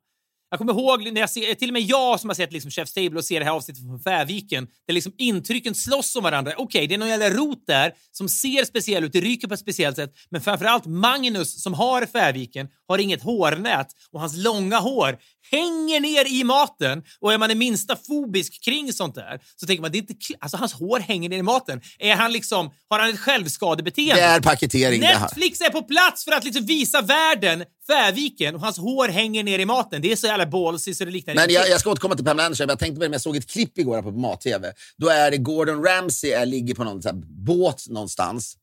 [0.53, 2.93] Jag kommer ihåg när jag ser, till och med jag som har sett liksom Chef's
[2.93, 6.53] Table och ser det här avsnittet från Färviken, där liksom intrycken slåss om varandra.
[6.57, 9.59] Okej, det är någon jävla rot där som ser speciell ut, det ryker på ett
[9.59, 15.17] speciellt sätt, men framförallt Magnus som har Färviken har inget hårnät och hans långa hår
[15.51, 19.81] hänger ner i maten och är man det minsta fobisk kring sånt där så tänker
[19.81, 21.81] man det är inte alltså hans hår hänger ner i maten.
[21.99, 24.21] Är han liksom, har han ett självskadebeteende?
[24.21, 25.01] Det är paketering.
[25.01, 29.59] Netflix är på plats för att liksom visa världen Färviken och hans hår hänger ner
[29.59, 30.01] i maten.
[30.01, 32.45] Det är så jävla ballsy så det liknar Men jag, jag ska återkomma till Pamela
[32.45, 32.69] Anderson.
[32.69, 34.73] Jag tänkte på det, men jag såg ett klipp igår på mat-tv.
[34.97, 38.57] Då är det Gordon Ramsay är, ligger på någon så här båt någonstans.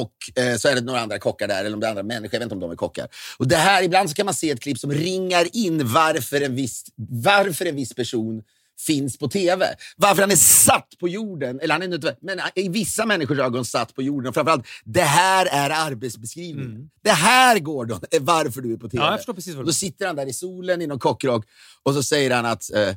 [0.00, 2.34] Och eh, så är det några andra kockar där, eller om det är andra människor.
[2.34, 3.08] Jag vet inte om de är kockar.
[3.38, 6.54] Och det här, ibland så kan man se ett klipp som ringar in varför en
[6.54, 8.42] viss, varför en viss person
[8.86, 9.74] finns på tv.
[9.96, 11.60] Varför han är satt på jorden.
[11.60, 14.28] Eller han är inte, men i vissa människors ögon satt på jorden.
[14.28, 16.90] Och framförallt, det här är arbetsbeskrivningen.
[17.02, 19.04] Det här, Gordon, är varför du är på tv.
[19.04, 21.44] Ja, jag förstår precis vad då sitter han där i solen i någon kockrock
[21.82, 22.90] och så säger han att eh,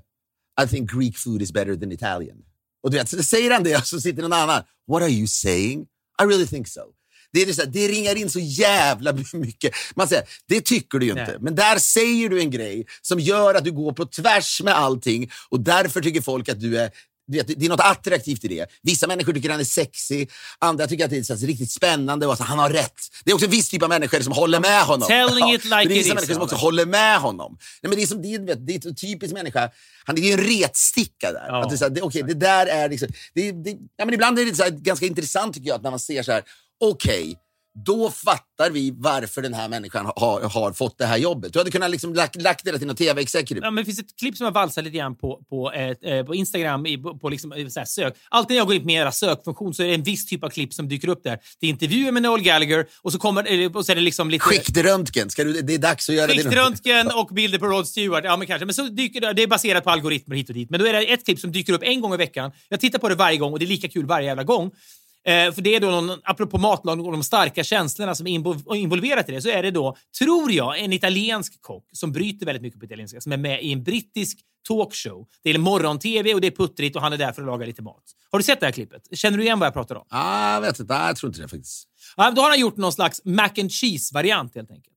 [0.63, 2.38] I think Greek food is better than Italian.
[2.84, 4.63] Och du vet, så säger han det och så sitter någon annan.
[4.88, 5.88] What are you saying?
[6.21, 6.82] I really think so.
[7.34, 9.73] Det, är det, så här, det ringar in så jävla mycket.
[9.95, 11.25] Man säger, det tycker du ju inte.
[11.25, 11.38] Nej.
[11.39, 15.32] Men där säger du en grej som gör att du går på tvärs med allting
[15.49, 16.91] och därför tycker folk att du är
[17.27, 18.65] vet, det är något attraktivt i det.
[18.81, 20.27] Vissa människor tycker han är sexy,
[20.59, 23.01] andra tycker att det är riktigt spännande och att han har rätt.
[23.23, 25.07] Det är också en viss typ av människor som håller med honom.
[25.07, 27.57] Telling it like det är vissa is, människor som också håller med honom.
[27.81, 29.69] Nej, men det, är som, det, är, det är en typisk människa.
[30.05, 31.45] Han är ju en retsticka där.
[31.47, 34.05] Ja, att det, är så här, det, okay, det där är liksom, det, det, ja,
[34.05, 36.31] men ibland är det så här, ganska intressant tycker jag att när man ser så
[36.31, 36.43] här,
[36.79, 37.38] okej,
[37.85, 41.53] då fattar vi varför den här människan har, har fått det här jobbet.
[41.53, 43.65] Du hade kunnat liksom lagt, lagt det till någon tv-executive.
[43.65, 46.35] Ja, men det finns ett klipp som jag valsar lite grann på, på, eh, på
[46.35, 48.15] Instagram, i, på, på liksom, eh, så sök.
[48.29, 50.49] Alltid när jag går in på min sökfunktion så är det en viss typ av
[50.49, 51.39] klipp som dyker upp där.
[51.59, 54.45] Det är intervjuer med Noel Gallagher och så, kommer, och så är det liksom lite...
[54.45, 56.33] Skiktröntgen, ska du, det är dags att göra det.
[56.33, 58.23] Skiktröntgen och bilder på Rod Stewart.
[58.23, 58.65] Ja, men kanske.
[58.65, 60.69] Men så dyker det, det är baserat på algoritmer hit och dit.
[60.69, 62.51] Men då är det ett klipp som dyker upp en gång i veckan.
[62.69, 64.71] Jag tittar på det varje gång och det är lika kul varje jävla gång.
[65.27, 68.75] Eh, för det är då, någon, apropå matlagning och de starka känslorna som är invo-
[68.75, 72.61] involverat i det, så är det då, tror jag, en italiensk kock som bryter väldigt
[72.61, 75.27] mycket på italienska, som är med i en brittisk talkshow.
[75.43, 77.81] Det är morgon-tv och det är puttrigt och han är där för att laga lite
[77.81, 78.03] mat.
[78.31, 79.01] Har du sett det här klippet?
[79.11, 80.05] Känner du igen vad jag pratar om?
[80.09, 81.88] Ah, jag vet inte, ah, jag tror inte det faktiskt.
[82.17, 84.94] Ja, då har han gjort någon slags mac and cheese-variant helt enkelt.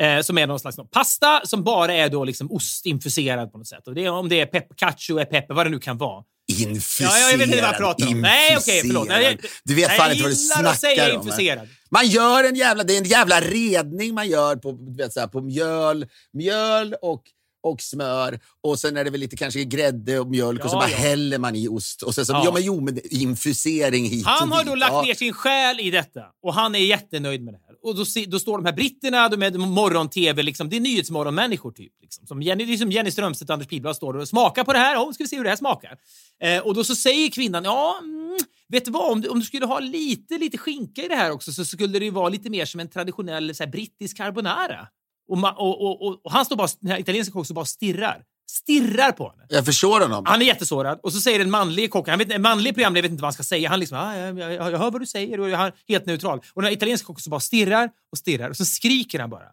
[0.00, 3.66] Eh, som är någon slags någon pasta som bara är då liksom ostinfuserad på något
[3.68, 3.88] sätt.
[3.88, 6.24] Och det är, om det är pep, cacio, är pepper, vad det nu kan vara.
[6.58, 7.10] Infuserad.
[7.12, 8.20] Ja, jag vet inte vad jag pratar om.
[8.20, 9.08] Nej, okej, förlåt.
[9.08, 11.16] Nej, Du vet Nej, fan inte vad du snackar om.
[11.26, 11.68] infuserad.
[11.90, 15.26] Man gör en jävla, det är en jävla redning man gör på, vet, så här,
[15.26, 17.22] på mjöl, mjöl och,
[17.66, 20.80] och smör och sen är det väl lite kanske grädde och mjölk och så Ja,
[20.80, 20.96] bara ja.
[20.96, 22.02] häller man i ost.
[22.02, 22.42] Och sen så, Ja.
[22.44, 22.52] ja.
[22.52, 24.66] men jo, men infusering hit Han har dit.
[24.66, 25.02] då lagt ja.
[25.02, 27.76] ner sin själ i detta och han är jättenöjd med det här.
[27.82, 31.92] Och då, då står de här britterna, de är morgon-tv, liksom, det är nyhetsmorgonmänniskor typ.
[32.02, 32.26] Liksom.
[32.26, 34.78] Som Jenny, det är som Jenny Strömstedt och Anders Pihlblad står och smakar på det
[34.78, 34.96] här.
[34.96, 35.96] Oh, ska vi se hur det här smakar.
[36.42, 38.36] Eh, och då så säger kvinnan, ja, mm,
[38.68, 41.30] vet du vad, om du, om du skulle ha lite, lite skinka i det här
[41.30, 44.88] också så skulle det ju vara lite mer som en traditionell så här, brittisk carbonara.
[45.28, 48.22] Och, och, och, och, han står bara, den här italienska kocken står bara och stirrar.
[48.50, 49.46] Stirrar på henne.
[49.48, 50.24] Jag förstår honom.
[50.26, 53.10] Han är jättesårad och så säger en manlig kock, han vet, en manlig programledare vet
[53.10, 53.68] inte vad han ska säga.
[53.68, 56.40] Han liksom, ah, jag, jag, jag hör vad du säger och jag är helt neutral.
[56.54, 59.48] Och den italienska kocken så bara stirrar och stirrar och så skriker han bara.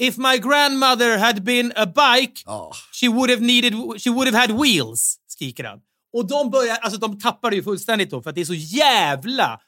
[0.00, 2.72] If my grandmother had been a bike Ja.
[3.00, 5.78] she would have needed, she would have had wheels, skriker han.
[6.12, 8.54] Och de börjar, alltså de tappar det ju fullständigt då för att det är så
[8.54, 9.60] jävla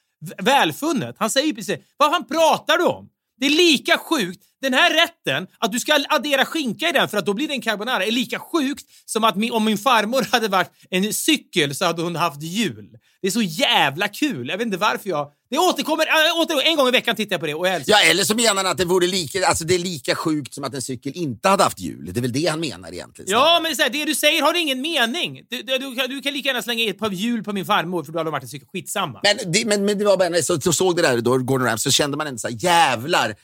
[0.42, 1.16] välfunnet.
[1.18, 3.08] Han säger ju precis, vad fan pratar du om?
[3.40, 7.16] Det är lika sjukt, den här rätten, att du ska addera skinka i den för
[7.18, 10.26] att då blir det en carbonara, är lika sjukt som att min, om min farmor
[10.32, 12.88] hade varit en cykel så hade hon haft hjul.
[13.22, 14.48] Det är så jävla kul.
[14.48, 15.28] Jag vet inte varför jag...
[15.50, 17.92] Det återkommer, äh, åter, en gång i veckan tittar jag på det och jag älskar
[17.92, 20.64] Ja, eller så menar han att det, vore lika, alltså det är lika sjukt som
[20.64, 22.10] att en cykel inte hade haft hjul.
[22.12, 23.30] Det är väl det han menar egentligen.
[23.30, 25.40] Ja, men så här, det du säger har ingen mening.
[25.50, 28.04] Du, du, du, kan- du kan lika gärna slänga ett par hjul på min farmor
[28.04, 28.68] för då hade varit en cykel.
[28.72, 29.20] Skitsamma.
[29.22, 31.92] Men det, men, men det var bara så, så såg det där då, Gordon Ramsay,
[31.92, 33.34] så kände man ändå så här, jävlar.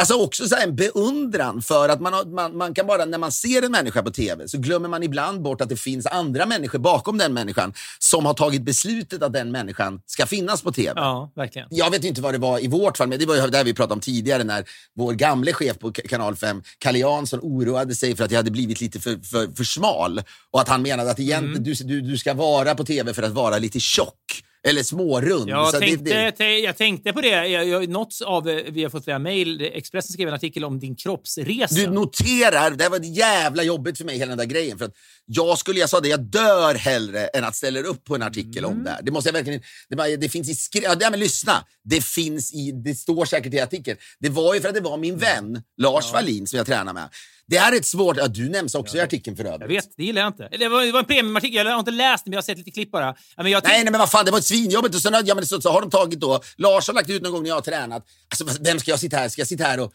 [0.00, 3.32] Alltså också så en beundran för att man, har, man, man kan bara, när man
[3.32, 6.78] ser en människa på tv så glömmer man ibland bort att det finns andra människor
[6.78, 10.92] bakom den människan som har tagit beslutet att den människan ska finnas på tv.
[10.96, 11.68] Ja, verkligen.
[11.70, 13.74] Jag vet inte vad det var i vårt fall, men det var ju det vi
[13.74, 14.64] pratade om tidigare när
[14.96, 18.80] vår gamle chef på kanal 5, Kalle Jansson, oroade sig för att jag hade blivit
[18.80, 21.62] lite för, för, för smal och att han menade att egentligen Mm.
[21.62, 25.48] du, du, du ska vara på tv för att vara lite tjock eller smårund.
[25.48, 27.28] Jag, Så det- tänkte, det- te- jag tänkte på det.
[27.48, 29.60] Jag, jag, något av, eh, vi har fått flera mejl.
[29.74, 31.74] Expressen skrev en artikel om din kroppsresa.
[31.74, 34.78] Du noterar, det här var jävla jobbigt för mig hela den där grejen.
[34.78, 34.94] För att
[35.26, 38.64] jag skulle, jag sa det, jag dör hellre än att ställa upp på en artikel
[38.64, 38.76] Mm.
[38.78, 39.02] om det här.
[39.02, 42.52] Det måste jag verkligen, det, det finns i skri- ja, det, men lyssna, det finns
[42.54, 43.98] i, det står säkert i artikeln.
[44.20, 47.08] Det var ju för att det var min vän Lars Wallin som jag tränar med.
[47.50, 49.60] Det här är ett svårt, ja, du nämns också i artikeln för övrigt.
[49.60, 50.48] Jag vet, det gillar jag inte.
[50.58, 51.66] Det var, det var en premiumartikel.
[51.66, 53.14] Jag har inte läst den, men jag har sett lite klipp bara.
[53.36, 54.94] Ja, men jag Nej, nej, men vad fan, det var ett svinjobbigt.
[54.94, 57.32] Och sen, ja, men så, så har de tagit då, Lars har lagt ut någon
[57.32, 58.06] gång när jag har tränat.
[58.28, 59.28] Alltså, vem ska jag sitta här?
[59.28, 59.92] Ska jag sitta här och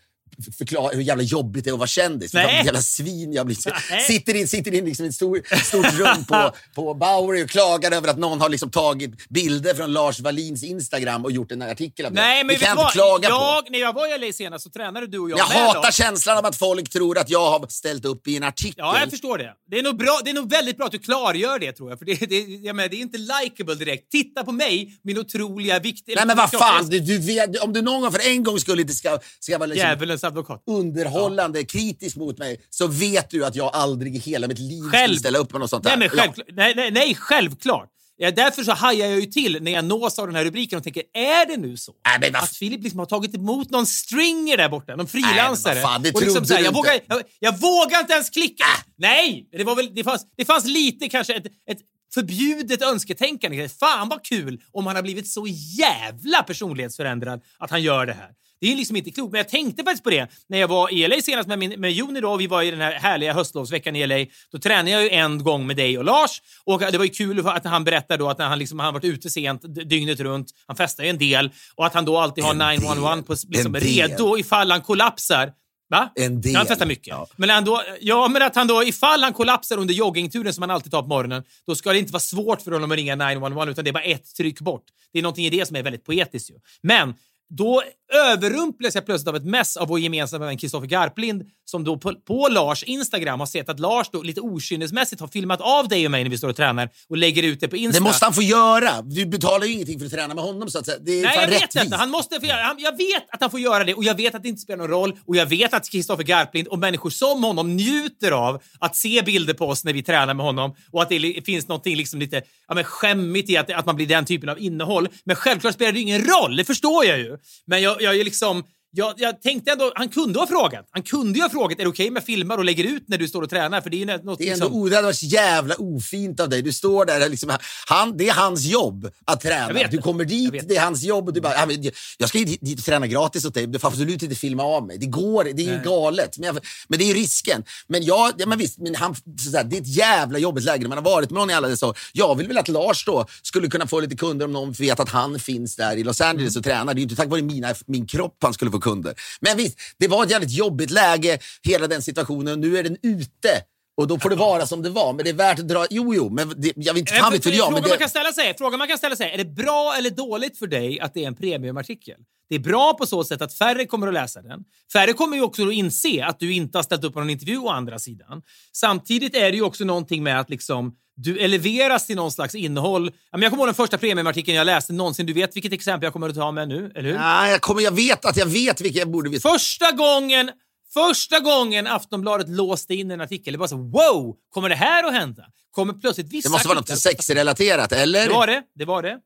[0.57, 2.33] förklara hur jävla jobbigt det är att vara kändis?
[2.33, 2.65] Nej.
[2.65, 3.57] Jävla svin jag blir.
[3.91, 4.01] Nej.
[4.01, 7.91] Sitter in, sitter in liksom i ett stor, stort rum på, på Bowery och klagar
[7.91, 12.05] över att någon har liksom tagit bilder från Lars Wallins Instagram och gjort en artikel
[12.05, 12.21] av det.
[12.21, 13.71] Nej, men det kan jag inte klaga jag, på.
[13.71, 15.95] När jag var i LA senast så tränade du och jag Jag med hatar Lars.
[15.95, 18.73] känslan av att folk tror att jag har ställt upp i en artikel.
[18.77, 19.53] Ja, jag förstår det.
[19.71, 21.99] Det är, nog bra, det är nog väldigt bra att du klargör det, tror jag.
[21.99, 24.11] För det, det, jag menar, det är inte likable direkt.
[24.11, 26.03] Titta på mig, min otroliga vikt...
[26.07, 28.81] Nej men vad fan, du, du vet, om du någon gång för en gång skulle
[28.81, 30.63] inte ska, ska vara liksom Djävulens advokat.
[30.67, 35.03] underhållande, kritisk mot mig, så vet du att jag aldrig i hela mitt liv Själv-
[35.07, 35.83] skulle ställa upp på något sånt.
[35.83, 36.21] Nej, men Ja.
[36.21, 36.47] självklart.
[36.53, 37.89] Nej, nej, nej, självklart.
[38.17, 40.83] Ja, därför så hajar jag ju till när jag nås av den här rubriken och
[40.83, 41.93] tänker, är det nu så?
[42.07, 45.73] Nej, men vad att Filip liksom har tagit emot någon stringer där borta, någon frilansare.
[45.73, 46.77] Nej, men vad fan, det och liksom trodde så här, du jag, inte.
[46.77, 48.65] vågar, jag, jag vågar inte ens klicka.
[48.97, 51.79] Nej, det, var väl, det, fanns, det fanns lite kanske ett, ett
[52.13, 53.69] förbjudet önsketänkande.
[53.69, 55.47] Fan vad kul om han har blivit så
[55.79, 58.29] jävla personlighetsförändrad att han gör det här.
[58.65, 61.07] Det är liksom inte klokt, men jag tänkte faktiskt på det när jag var i
[61.07, 63.95] LA senast med, min, med Joni då, och vi var i den här härliga höstlovsveckan
[63.95, 64.25] i LA.
[64.51, 67.47] Då tränade jag ju en gång med dig och Lars och det var ju kul
[67.47, 71.03] att han berättade då att han liksom, han varit ute sent dygnet runt, han festar
[71.03, 74.71] ju en del och att han då alltid har En 911 på, liksom, redo ifall
[74.71, 75.51] han kollapsar.
[75.89, 76.11] Va?
[76.15, 76.55] En del.
[76.55, 77.07] Han festar mycket.
[77.07, 77.27] Ja.
[77.35, 80.91] Men, ändå, ja, men att han då, ifall han kollapsar under joggingturen som han alltid
[80.91, 83.83] tar på morgonen, då ska det inte vara svårt för honom att ringa 911 utan
[83.83, 84.83] det är bara ett tryck bort.
[85.13, 86.55] Det är någonting i det som är väldigt poetiskt ju.
[86.81, 87.13] Men
[87.49, 87.83] då
[88.13, 92.15] överrumplas jag plötsligt av ett mess av vår gemensamma vän Kristoffer Garplind som då på,
[92.15, 96.11] på Lars Instagram har sett att Lars då lite okynnesmässigt har filmat av dig och
[96.11, 97.99] mig när vi står och tränar och lägger ut det på Insta.
[97.99, 99.01] Det måste han få göra.
[99.01, 100.69] Du betalar ju ingenting för att träna med honom.
[100.69, 100.97] Så att säga.
[100.99, 101.97] Det är Nej, jag vet detta.
[101.97, 104.35] Han måste få göra, han, jag vet att han får göra det och jag vet
[104.35, 107.43] att det inte spelar någon roll och jag vet att Kristoffer Garplind och människor som
[107.43, 111.09] honom njuter av att se bilder på oss när vi tränar med honom och att
[111.09, 114.49] det finns något liksom lite ja, men skämmigt i att, att man blir den typen
[114.49, 115.07] av innehåll.
[115.23, 117.34] Men självklart spelar det ingen roll, det förstår jag ju.
[117.65, 118.63] Men jag, jag är liksom
[118.95, 120.87] jag, jag tänkte ändå, han kunde ha frågat.
[120.91, 123.17] Han kunde ju ha frågat, är det okej om jag filmar och lägger ut när
[123.17, 123.81] du står och tränar?
[123.81, 126.39] För det är något Det är ändå liksom, o- det hade varit så jävla ofint
[126.39, 126.61] av dig.
[126.61, 129.73] Du står där, liksom, han, det är hans jobb att träna.
[129.91, 131.83] Du kommer dit, det är hans jobb och du bara, "Ja, men
[132.17, 133.67] jag- ska ju dit- och träna gratis åt dig.
[133.67, 134.97] Du får absolut inte filma av mig.
[134.97, 136.37] Det går, det är ju galet.
[136.37, 137.63] Men, jag, men det är ju risken.
[137.87, 139.15] Men, jag, ja, men visst, men han,
[139.45, 141.67] sådär, det är ett jävla jobbigt läge när man har varit med någon i alla
[141.67, 141.97] dessa år.
[142.13, 145.09] Jag vill väl att Lars då skulle kunna få lite kunder om någon vet att
[145.09, 146.85] han finns där i Los Angeles och tränar.
[146.93, 149.13] Det är ju inte tack vare mina, min kropp han skulle få kunder.
[149.39, 152.61] Men visst, det var ett jävligt jobbigt läge, hela den situationen.
[152.61, 153.61] Nu är den ute.
[153.97, 155.13] Och då får det vara som det var.
[155.13, 155.85] Men det är värt att dra...
[155.89, 157.67] Jo, jo, men det, jag vet inte, fan vet väl jag.
[157.67, 159.95] frågan, Men man kan det, ställa sig, frågan man kan ställa sig är det bra
[159.97, 162.17] eller dåligt för dig att det är en premiumartikel?
[162.49, 164.59] Det är bra på så sätt att färre kommer att läsa den.
[164.93, 167.57] Färre kommer ju också att inse att du inte har ställt upp på någon intervju
[167.57, 168.41] å andra sidan.
[168.73, 173.11] Samtidigt är det ju också någonting med att liksom du eleveras till någon slags innehåll.
[173.31, 175.25] Jag kommer ihåg den första premiumartikeln jag läste någonsin.
[175.25, 177.17] Du vet vilket exempel jag kommer att ta med nu, eller hur?
[177.17, 179.49] nej, jag, kommer, jag vet att jag vet vilka jag borde veta.
[179.49, 180.51] Första gången
[180.95, 185.13] Första gången Aftonbladet låste in en artikel, det var så wow, kommer det här att
[185.13, 185.45] hända?
[185.71, 188.27] Kommer plötsligt vissa Det måste vara något sexrelaterat, eller?
[188.27, 189.19] Det var det, det var det.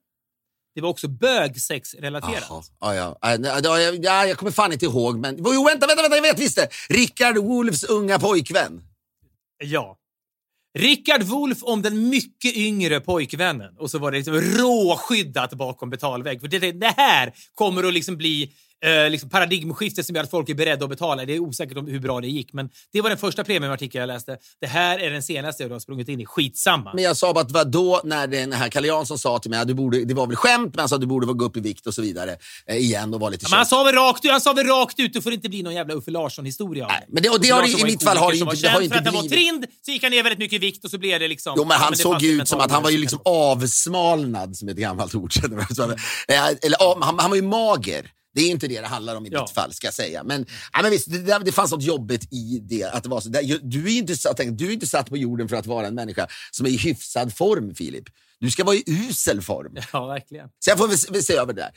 [0.75, 2.71] Det var också bögsexrelaterat.
[2.79, 3.17] Ja, ja.
[4.01, 5.37] Ja, jag kommer fan inte ihåg, men...
[5.37, 6.69] Jo, vänta, vänta, vänta, jag vet visst det!
[6.89, 8.81] Rickard Wolffs unga pojkvän.
[9.63, 9.97] Ja.
[10.77, 13.77] Rickard Wolff om den mycket yngre pojkvännen.
[13.77, 16.41] Och så var det liksom råskyddat bakom betalvägg.
[16.41, 18.53] För det, det här kommer att liksom bli
[18.85, 21.25] eh, liksom paradigmskiftet som gör att folk är beredda att betala.
[21.25, 24.07] Det är osäkert om hur bra det gick, men det var den första premiumartikeln jag
[24.07, 24.37] läste.
[24.61, 26.25] Det här är den senaste jag har sprungit in i.
[26.25, 26.91] Skitsamma.
[26.93, 29.59] Men jag sa bara att vad då när den här Kalle Jansson sa till mig
[29.59, 31.57] att du borde, det var väl skämt, men han sa att du borde gå upp
[31.57, 32.35] i vikt och så vidare
[32.67, 34.67] eh, igen och vara lite Ja, men han sa väl rakt ut, han sa väl
[34.67, 36.87] rakt ut, det får inte bli någon jävla Uffe Larsson-historia.
[36.87, 38.81] Nej, men det- och det har det- i mitt fall har det inte- det har
[38.81, 40.59] inte känd för att han var blivit- trind, så gick han ner väldigt mycket i
[40.59, 41.53] vikt och så blev det liksom...
[41.57, 44.77] Jo, men han det såg ut som att han var ju liksom avsmalnad, som ett
[44.77, 45.33] gammalt ord.
[45.75, 45.97] Så, eh,
[46.61, 48.11] Eller, han, han var ju mager.
[48.39, 49.41] Det är inte det det handlar om i Ja.
[49.41, 50.23] ditt fall, ska jag säga.
[50.23, 52.83] Men, ja, men visst, det, det, fanns något jobbigt i det.
[52.83, 53.29] Att det var så.
[53.61, 56.27] Du, är inte satt, du är inte satt på jorden för att vara en människa
[56.51, 58.03] som är i hyfsad form, Filip.
[58.39, 59.77] Du ska vara i usel form.
[59.93, 60.47] Ja, verkligen.
[60.59, 61.71] Så jag får väl se över det där.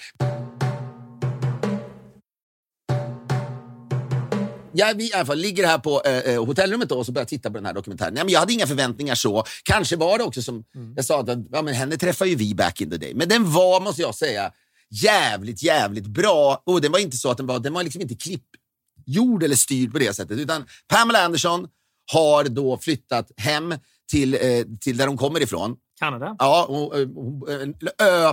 [4.75, 7.27] Jag vi, i alla fall, ligger här på eh, eh, hotellrummet då, och så börjar
[7.27, 8.15] titta på den här dokumentären.
[8.15, 9.45] Nej, men jag hade inga förväntningar så.
[9.63, 10.65] Kanske var det också som
[10.97, 13.15] jag sa, att ja, men henne träffade ju vi back in the day.
[13.15, 14.53] Men den var, måste jag säga,
[14.93, 16.63] jävligt, jävligt bra.
[16.67, 19.93] Och den var inte så att den var, den var liksom inte klippgjord eller styrd
[19.93, 20.39] på det sättet.
[20.39, 21.69] Utan Pamela Anderson
[22.13, 23.75] har då flyttat hem
[24.11, 24.41] till, eh,
[24.81, 25.77] till där hon kommer ifrån.
[25.99, 26.37] Kanada.
[26.39, 28.33] Ja, och, eh, hon- en ö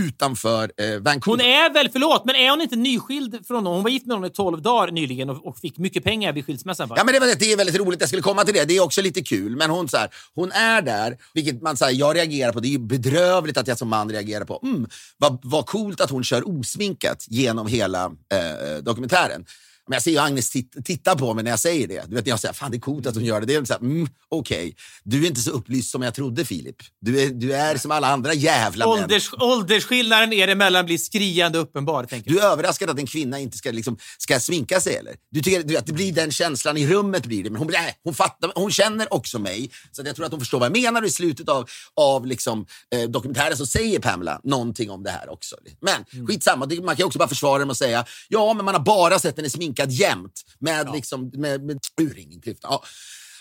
[0.00, 1.44] utanför eh, Vancouver.
[1.44, 3.72] Hon är väl, förlåt, men är hon inte nyskild från honom?
[3.72, 6.46] Hon var gift med honom i 12 dagar nyligen och, och fick mycket pengar vid
[6.46, 6.92] skilsmässan.
[6.96, 8.00] Ja, men det, det är väldigt roligt.
[8.00, 8.64] Jag skulle komma till det.
[8.64, 9.56] Det är också lite kul.
[9.56, 12.60] Men hon, så här, hon är där, vilket man säger, jag reagerar på.
[12.60, 14.60] Det är bedrövligt att jag som man reagerar på.
[14.62, 14.88] Mm,
[15.18, 19.44] vad, vad coolt att hon kör osminkat genom hela eh, dokumentären.
[19.88, 22.04] Men jag ser ju Agnes tit- titta på mig när jag säger det.
[22.08, 23.46] Du vet, jag säger fan det är coolt att hon gör det.
[23.46, 24.76] Det är så här, mm, okej.
[25.04, 26.76] Du är inte så upplyst som jag trodde Filip.
[27.00, 29.02] Du är, du är som alla andra jävla män.
[29.04, 32.04] Ålders, åldersskillnaden er emellan blir skriande uppenbar.
[32.04, 32.44] Tänker Du jag.
[32.46, 35.14] är överraskad att en kvinna inte ska, liksom, ska sminka sig eller?
[35.30, 37.50] Du tycker du, att det blir den känslan i rummet blir det.
[37.50, 39.70] Men hon, nej, hon, fattar, hon känner också mig.
[39.92, 41.04] Så jag tror att hon förstår vad jag menar.
[41.04, 45.56] I slutet av, av liksom, eh, dokumentären så säger Pamela någonting om det här också.
[45.80, 46.26] Men Mm.
[46.26, 48.82] skitsamma, det, man kan också bara försvara den med att säga ja, men man har
[48.82, 52.70] bara sett henne sminkad jämt med, liksom, med, med urringningsklyftan.
[52.72, 52.84] Ja.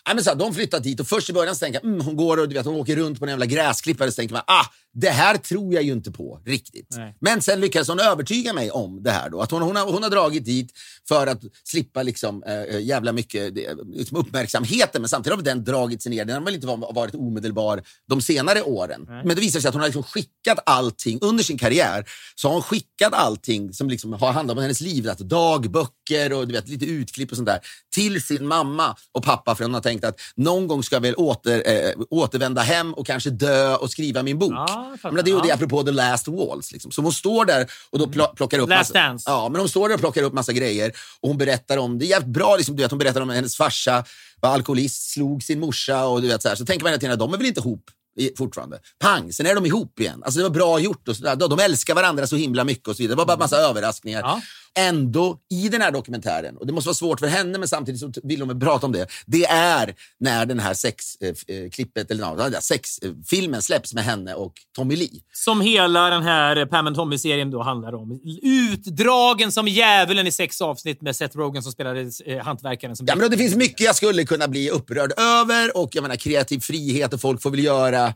[0.08, 2.06] Nej, men så här, de flyttat dit och först i början så tänker jag, mm,
[2.06, 4.44] hon går och du vet, hon åker runt på en jävla gräsklippare så tänker man,
[4.48, 4.66] ah,
[4.98, 6.88] det här tror jag ju inte på riktigt.
[6.98, 7.16] Nej.
[7.22, 9.30] Men sen lyckades hon övertyga mig om det här.
[9.30, 10.72] Då, att hon, hon, har, hon har dragit dit
[11.08, 15.02] för att slippa liksom, eh, jävla mycket det, liksom uppmärksamheten.
[15.02, 16.26] Men samtidigt har den dragit sig ner.
[16.26, 19.06] Den har väl inte var- varit omedelbar de senare åren.
[19.08, 22.06] Men det visar sig att hon har liksom skickat allting under sin karriär.
[22.36, 25.10] Så har hon skickat allting som liksom har handlat om hennes liv.
[25.10, 27.60] Att dagböcker och du vet, lite utklipp och sånt där.
[27.96, 29.56] Till sin mamma och pappa.
[29.56, 33.06] För hon har tänkt att någon gång ska jag väl åter, eh, återvända hem och
[33.08, 34.54] kanske dö och skriva min bok.
[34.86, 35.00] Ja, jag.
[35.04, 35.54] Jag menar, det är ju det Ja.
[35.56, 36.72] apropå The Last Walls.
[36.72, 36.92] Liksom.
[36.92, 39.30] Så hon står där och då pl- plockar upp Last massa, Dance.
[39.30, 42.06] Ja, men hon står där och plockar upp massa grejer och hon berättar om, det
[42.06, 44.06] är jävligt bra, liksom, du vet, hon berättar om hennes farsa
[44.42, 46.56] var alkoholist, slog sin morsa och du vet så här.
[46.56, 47.90] Så tänker man hela tiden, de är väl inte ihop
[48.38, 48.80] fortfarande.
[49.00, 50.22] Pang, sen är de ihop igen.
[50.26, 51.36] Alltså det var bra gjort och så där.
[51.36, 53.16] De, älskar varandra så himla mycket och så vidare.
[53.16, 54.22] Det var bara massa överraskningar.
[54.22, 54.42] Ja.
[54.78, 58.12] Ändå, i den här dokumentären, och det måste vara svårt för henne men samtidigt så
[58.24, 59.08] vill hon väl prata om det.
[59.26, 64.54] Det är när den här sexklippet, eller no, den där sexfilmen släpps med henne och
[64.76, 65.22] Tommy Lee.
[65.34, 68.20] Som hela den här Pam and Tommy-serien då handlar om.
[68.42, 72.96] Utdragen som djävulen i sex avsnitt med Seth Rogen som spelade eh, hantverkaren.
[72.96, 76.16] Som Ja, men det finns mycket jag skulle kunna bli upprörd över och jag menar
[76.16, 78.14] kreativ frihet och folk får väl göra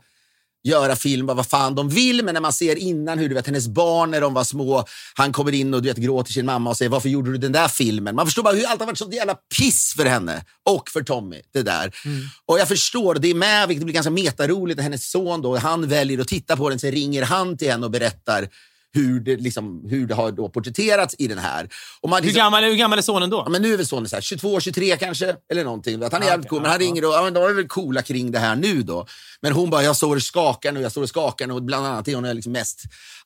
[0.62, 3.68] göra film vad fan de vill, men när man ser innan hur du vet hennes
[3.68, 4.84] barn när de var små,
[5.14, 7.52] han kommer in och du vet, gråter sin mamma och säger varför gjorde du den
[7.52, 8.14] där filmen?
[8.14, 11.42] Man förstår bara hur allt har varit så jävla piss för henne och för Tommy.
[11.52, 11.92] det där.
[12.46, 15.88] Och jag förstår, det är med, vilket blir ganska metaroligt, när hennes son då, han
[15.88, 18.48] väljer att titta på den, sen ringer han till henne och berättar
[18.92, 21.68] hur det, liksom, hur det har då porträtterats i den här.
[22.00, 23.42] Och man, hur, liksom- gammal, hur gammal är sonen då?
[23.46, 26.02] Ja, men nu är väl sonen så här, 22, 23 kanske, eller någonting.
[26.02, 27.52] Att han är Ja, jävligt cool, men han Ja, ringer och ja, men de är
[27.54, 29.06] väl coola kring det här nu då.
[29.40, 31.54] Men hon bara, jag står och skakar nu, jag står och skakar nu.
[31.54, 32.80] Och bland annat är hon liksom mest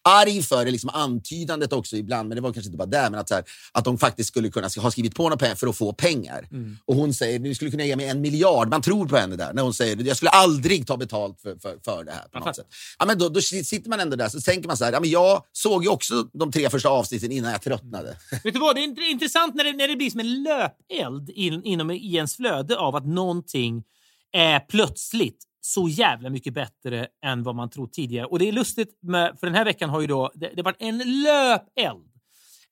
[0.08, 3.20] arg för det, liksom antydandet också ibland, men det var kanske inte bara där, men
[3.20, 5.76] att, så här, att de faktiskt skulle kunna ha skrivit på några pengar för att
[5.76, 6.48] få pengar.
[6.50, 6.76] Mm.
[6.84, 8.68] Och hon säger, du skulle kunna ge mig en miljard.
[8.68, 11.76] Man tror på henne där, när hon säger, jag skulle aldrig ta betalt för, för,
[11.84, 12.24] för det här.
[12.32, 12.66] på något sätt.
[12.98, 15.10] Ja, men då, då sitter man ändå där, så tänker man så här, ja, men
[15.10, 18.08] jag såg ju också de tre första avsnitten innan jag tröttnade.
[18.08, 18.40] Mm.
[18.44, 18.76] Vet du vad?
[18.76, 22.36] Det är intressant när det, när det blir som en löpeld in, inom i ens
[22.36, 23.84] flöde av att någonting
[24.32, 28.26] är plötsligt så jävla mycket bättre än vad man trott tidigare.
[28.26, 30.82] Och det är lustigt, med, för den här veckan har ju då det, det varit
[30.82, 32.13] en löpeld.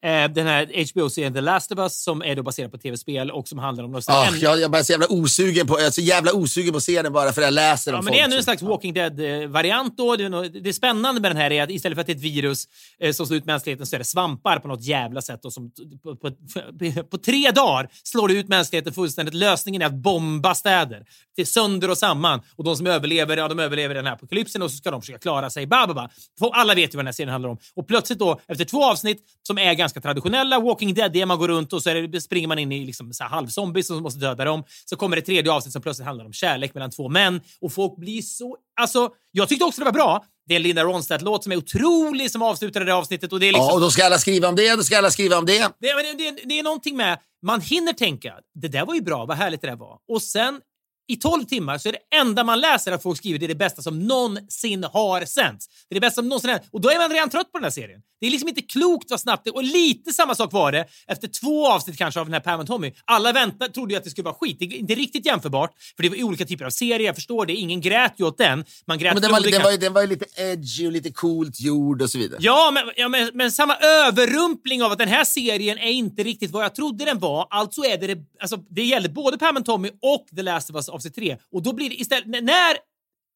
[0.04, 3.48] Eh, den här HBO-serien The Last of Us som är då baserad på tv-spel och
[3.48, 3.94] som handlar om...
[3.94, 4.02] en-
[4.40, 7.02] jag, jag är så jävla osugen på, jag är så jävla osugen på att se
[7.02, 8.94] den bara för jag läser om Ja, men folk det är ännu en slags Walking
[8.94, 9.96] Dead-variant.
[9.96, 10.16] då.
[10.62, 12.64] Det, spännande med den här är att istället för att det är ett virus
[13.00, 15.44] eh, som slår ut mänskligheten så är det svampar på något jävla sätt.
[15.44, 15.70] Och som,
[16.02, 16.30] på, på,
[17.10, 19.34] på, tre dagar slår det ut mänskligheten fullständigt.
[19.34, 21.04] Lösningen är att bomba städer
[21.36, 22.40] till sönder och samman.
[22.56, 25.18] Och de som överlever, ja, de överlever den här apokalypsen och så ska de försöka
[25.18, 25.66] klara sig.
[25.66, 26.08] Ba, ba, ba.
[26.52, 27.58] Alla vet ju vad den här serien handlar om.
[27.74, 31.48] Och plötsligt då, efter två avsnitt som är ganska traditionella, Walking Dead, det man går
[31.48, 34.64] runt och så det, springer man in i liksom så halvzombies som måste döda dem.
[34.84, 37.96] Så kommer det tredje avsnitt som plötsligt handlar om kärlek mellan två män och folk
[37.96, 38.56] blir så...
[38.80, 40.24] Alltså, jag tyckte också det var bra.
[40.46, 43.52] Det är en Linda Ronstadt-låt som är otrolig som avslutade det avsnittet och det är
[43.52, 43.66] liksom...
[43.66, 45.58] Ja, och då ska alla skriva om det, då ska alla skriva om det.
[45.58, 47.18] Det, men det, det, det är någonting med...
[47.46, 49.98] Man hinner tänka, det där var ju bra, vad härligt det där var.
[50.12, 50.60] Och sen
[51.12, 53.54] i 12 timmar så är det enda man läser att folk skriver det är det
[53.54, 55.68] bästa som någonsin har sänts.
[55.88, 57.64] Det är det bästa som någonsin har Och då är man redan trött på den
[57.64, 58.00] här serien.
[58.20, 61.28] Det är liksom inte klokt vad snabbt det Och lite samma sak var det efter
[61.28, 62.92] två avsnitt kanske av den här Pam och Tommy.
[63.04, 64.56] Alla väntade, trodde ju att det skulle vara skit.
[64.58, 67.00] Det är inte riktigt jämförbart, för det var olika typer av serier.
[67.06, 67.52] Jag förstår det.
[67.54, 68.64] Ingen grät ju åt den.
[68.86, 71.10] Man grät Men den, var, olika- den, var, den var ju lite edgy och lite
[71.12, 72.38] coolt gjord och så vidare.
[72.42, 76.50] Ja, men, ja men, men samma överrumpling av att den här serien är inte riktigt
[76.50, 77.46] vad jag trodde den var.
[77.50, 80.88] Alltså är det alltså, det gäller både Pam and Tommy och The Last of Us
[81.02, 81.38] sig tre.
[81.52, 82.76] Och då blir det istället, när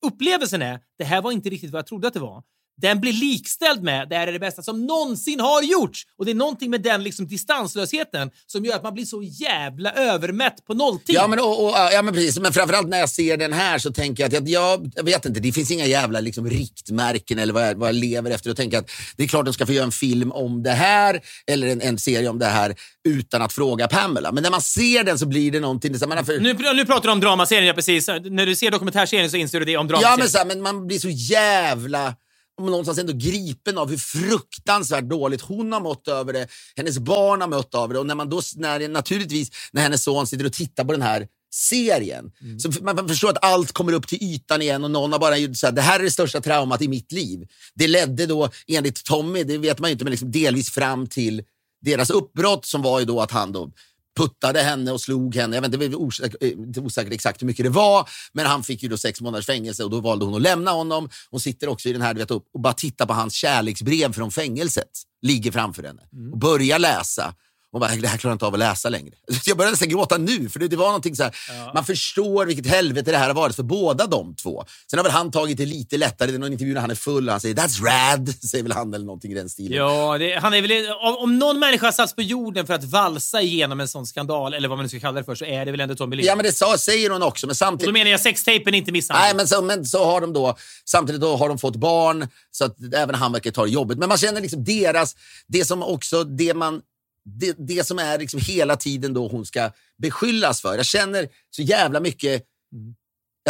[0.06, 2.42] upplevelsen är det här var inte riktigt vad jag trodde att det var.
[2.82, 6.02] Den blir likställd med det här är det bästa som någonsin har gjorts.
[6.18, 9.92] Och det är någonting med den liksom distanslösheten som gör att man blir så jävla
[9.92, 11.14] övermätt på nolltid.
[11.14, 12.38] Ja men, och, och, ja, men precis.
[12.38, 15.26] Men framförallt när jag ser den här så tänker jag att jag, jag, jag vet
[15.26, 18.50] inte, det finns inga jävla liksom, riktmärken eller vad jag, vad jag lever efter.
[18.50, 20.70] Och tänker att det är klart att de ska få göra en film om det
[20.70, 22.74] här eller en, en serie om det här
[23.08, 24.32] utan att fråga Pamela.
[24.32, 25.92] Men när man ser den så blir det någonting...
[25.92, 28.08] det är så man för, Nu, nu pratar du om dramaserien, ja precis.
[28.08, 30.18] När du ser dokumentärserien så inser du det om dramaserien.
[30.18, 32.14] Ja, men, så här, men man blir så jävla
[32.60, 36.48] om någonstans ändå gripen av hur fruktansvärt dåligt hon har mått över det.
[36.76, 38.00] Hennes barn har mått över det.
[38.00, 41.28] Och när man då, när, naturligtvis när hennes son sitter och tittar på den här
[41.54, 42.32] serien.
[42.58, 45.18] Så f- man man förstår att allt kommer upp till ytan igen och någon har
[45.18, 47.46] bara gjort så här, det här är det största traumat i mitt liv.
[47.74, 51.42] Det ledde då, enligt Tommy, det vet man ju inte, men liksom delvis fram till
[51.80, 53.70] deras uppbrott som var ju då att han då
[54.16, 55.56] puttade henne och slog henne.
[55.56, 58.62] Jag vet inte, det är osäkert, eh, osäkert exakt hur mycket det var, men han
[58.62, 61.08] fick ju då sex månaders fängelse och då valde hon att lämna honom.
[61.30, 64.12] Hon sitter också i den här, du vet, och och bara tittar på hans kärleksbrev
[64.12, 64.90] från fängelset.
[65.22, 66.02] Ligger framför henne
[66.32, 67.34] och börjar läsa.
[67.76, 69.14] Och bara, det här klarar jag inte av att läsa längre.
[69.46, 71.34] Jag började nästan gråta nu, för det, det var någonting så här,
[71.74, 74.64] man förstår vilket helvete det här har varit för båda de två.
[74.90, 76.94] Sen har väl han tagit det lite lättare, det är någon intervju när han är
[76.94, 79.78] full och han säger “That's rad”, säger väl han eller någonting i den stilen.
[79.78, 83.42] Ja, det, han är väl, om, om någon människa satts på jorden för att valsa
[83.42, 85.70] igenom en sån skandal, eller vad man nu ska kalla det för, så är det
[85.70, 86.26] väl ändå Tommy Lee.
[86.26, 87.88] Ja, men det sa, säger hon också, men Och samtidigt...
[87.88, 89.24] då menar jag sextapen, inte misshandel.
[89.24, 92.64] Nej, men så, men så har de då, samtidigt då har de fått barn, så
[92.64, 93.98] att även han verkar ta det jobbigt.
[93.98, 95.16] Men man känner liksom deras,
[95.46, 96.80] det som också, det man,
[97.26, 99.70] det, det som är liksom hela tiden då hon ska
[100.02, 100.76] beskyllas för.
[100.76, 102.42] Jag känner så jävla mycket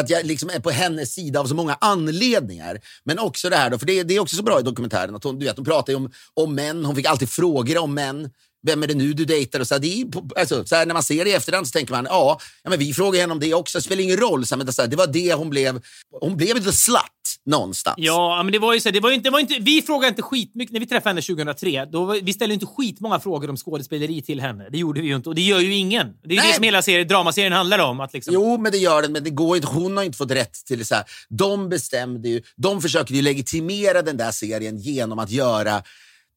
[0.00, 2.80] att jag liksom är på hennes sida av så många anledningar.
[3.04, 5.24] Men också det här, då, för det, det är också så bra i dokumentären, att
[5.24, 8.30] hon, du vet, hon pratar om, om män, hon fick alltid frågor om män.
[8.66, 9.60] Vem är det nu du dejtar?
[9.60, 10.06] Och så här, det är,
[10.40, 12.78] alltså, så här, när man ser det i efterhand så tänker man, ja, ja men
[12.78, 13.78] vi frågar henne om det också.
[13.78, 14.46] Det spelar ingen roll.
[14.46, 15.82] Så här, men det, så det var det hon blev.
[16.20, 17.15] Hon blev lite slut
[17.46, 17.96] någonstans.
[17.98, 18.90] Ja, men det var ju så.
[18.90, 21.84] Det var inte, det var inte, vi frågade inte skitmycket när vi träffade henne 2003.
[21.84, 24.68] Då var, vi ställde inte skitmånga frågor om skådespeleri till henne.
[24.70, 26.06] Det gjorde vi ju inte och det gör ju ingen.
[26.24, 26.48] Det är Nej.
[26.48, 28.00] det som hela serien, dramaserien handlar om.
[28.00, 29.12] Att liksom, Jo, men det gör den.
[29.12, 29.68] Men det går inte.
[29.68, 30.86] Hon har inte fått rätt till.
[30.86, 31.04] Så här.
[31.28, 32.42] De bestämde ju.
[32.56, 35.82] De försökte ju legitimera den där serien genom att göra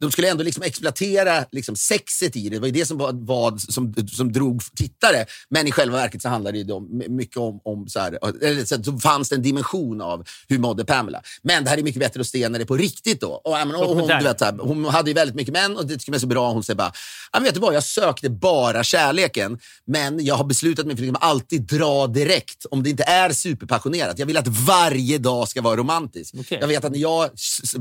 [0.01, 2.55] de skulle ändå liksom exploatera liksom sexet i det.
[2.55, 5.25] Det var det som, var, vad som, som drog tittare.
[5.49, 7.61] Men i själva verket så handlade det om, mycket om...
[7.63, 11.21] om så här, eller så, så fanns det en dimension av hur mådde Pamela.
[11.41, 13.21] Men det här är mycket bättre att se när det är på riktigt.
[13.21, 13.31] då.
[13.31, 15.97] Och, men, och hon, du vet, här, hon hade ju väldigt mycket män och det
[15.97, 16.51] tycker jag är så bra.
[16.51, 16.93] Hon säger bara,
[17.33, 19.59] men vet du vad, jag sökte bara kärleken.
[19.85, 23.31] Men jag har beslutat mig för att liksom alltid dra direkt om det inte är
[23.31, 24.19] superpassionerat.
[24.19, 26.33] Jag vill att varje dag ska vara romantisk.
[26.39, 26.57] Okej.
[26.61, 27.29] Jag vet att när jag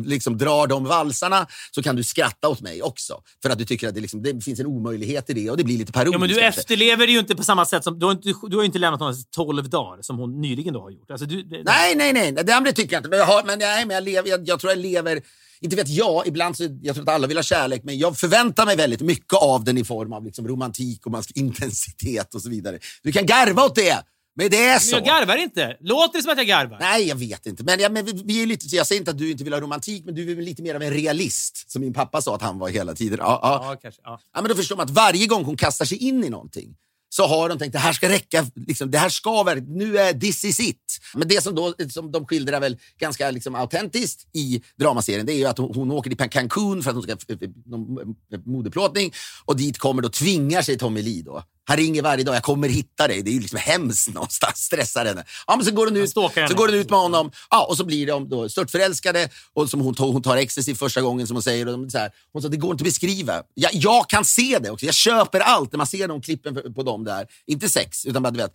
[0.04, 3.22] liksom drar de valsarna så kan du skratta åt mig också.
[3.42, 5.64] För att du tycker att det, liksom, det finns en omöjlighet i det och det
[5.64, 6.14] blir lite parodiskt.
[6.14, 7.98] Ja, men du efterlever det ju inte på samma sätt som...
[7.98, 10.90] Du har, inte, du har inte lämnat honom 12 dagar som hon nyligen då har
[10.90, 11.10] gjort.
[11.10, 12.32] Alltså, du, det, Nej, nej, nej.
[12.32, 13.08] Det andra tycker jag inte.
[13.08, 15.22] Men jag, har, men, nej, men jag, lever, jag, jag tror jag lever...
[15.60, 18.66] Inte vet jag, ibland så, jag tror att alla vill ha kärlek, men jag förväntar
[18.66, 22.78] mig väldigt mycket av den i form av liksom romantik och intensitet och så vidare.
[23.02, 24.02] Du kan garva åt det,
[24.38, 24.96] men det är Men så.
[24.96, 25.76] jag garvar inte.
[25.80, 26.78] Låter det som att jag garvar?
[26.80, 27.64] Nej, jag vet inte.
[27.64, 29.60] Men, ja, men vi, vi är lite, jag säger inte att du inte vill ha
[29.60, 32.58] romantik, men du är lite mer av en realist, som min pappa sa att han
[32.58, 33.18] var hela tiden.
[33.22, 33.60] Ja, ja.
[33.70, 34.00] Ja, kanske.
[34.04, 34.20] Ja.
[34.34, 36.76] Ja, men då förstår man att varje gång hon kastar sig in i någonting
[37.10, 40.44] så har de tänkt det här ska räcka, liksom, det här ska nu är this
[40.44, 40.98] is it.
[41.14, 45.36] Men det som, då, som de skildrar väl ganska liksom, autentiskt i dramaserien det är
[45.36, 48.16] ju att hon, hon åker till Cancun för att hon ska f- f- någon
[48.46, 49.12] modeplåtning
[49.44, 51.42] och dit kommer då tvingar sig Tommy Lee då.
[51.68, 53.22] Han ringer varje dag, jag kommer hitta dig.
[53.22, 55.24] Det är ju liksom hemskt någonstans, stressar henne.
[55.46, 56.10] Ja, men så går den ut,
[56.48, 59.80] så går den ut med honom ja, och så blir de då störtförälskade och som
[59.80, 61.68] hon, tar- hon tar ecstasy första gången som hon säger.
[61.68, 63.42] Och så här, hon sa det går inte att beskriva.
[63.54, 66.82] Jag, jag kan se det också, jag köper allt när man ser de klippen på,
[66.82, 67.26] dem där.
[67.46, 68.54] Inte sex, utan bara du vet.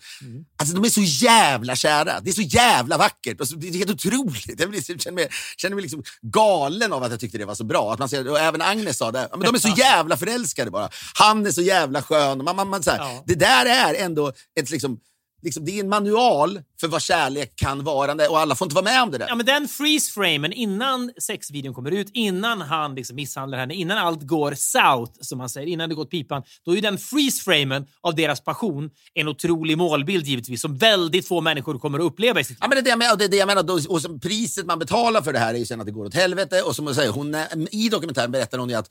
[0.58, 2.20] Alltså de är så jävla kära.
[2.20, 3.42] Det är så jävla vackert.
[3.42, 4.60] Och så, det är helt otroligt.
[4.60, 7.64] Jag blir, känner mig, känner mig liksom galen av att jag tyckte det var så
[7.64, 7.94] bra.
[7.94, 9.28] Att man ser, och även Agnes sa det.
[9.32, 10.90] Ja, Men de är så jävla förälskade bara.
[11.14, 12.44] Han är så jävla skön.
[12.44, 13.24] Man, man, man, så här, Ja.
[13.28, 15.00] Det där är ändå ett liksom
[15.44, 18.86] liksom, det är en manual för vad kärlek kan vara och alla får inte vara
[18.86, 19.28] med om det där.
[19.30, 24.22] Ja, men den freeze-framen innan sexvideon kommer ut, innan han liksom misshandlar henne, innan allt
[24.22, 28.42] går south, som man säger, innan det gått pipan, då är den freeze-framen av deras
[28.42, 32.68] passion en otrolig målbild givetvis, som väldigt få människor kommer att uppleva i sitt Ja,
[32.68, 33.12] men det är det jag menar.
[33.14, 33.92] och Det är det jag menar.
[33.92, 36.62] Och priset man betalar för det här är ju sen att det går åt helvete.
[36.62, 37.36] Och som jag säger, hon,
[37.72, 38.90] I dokumentären berättar hon ju att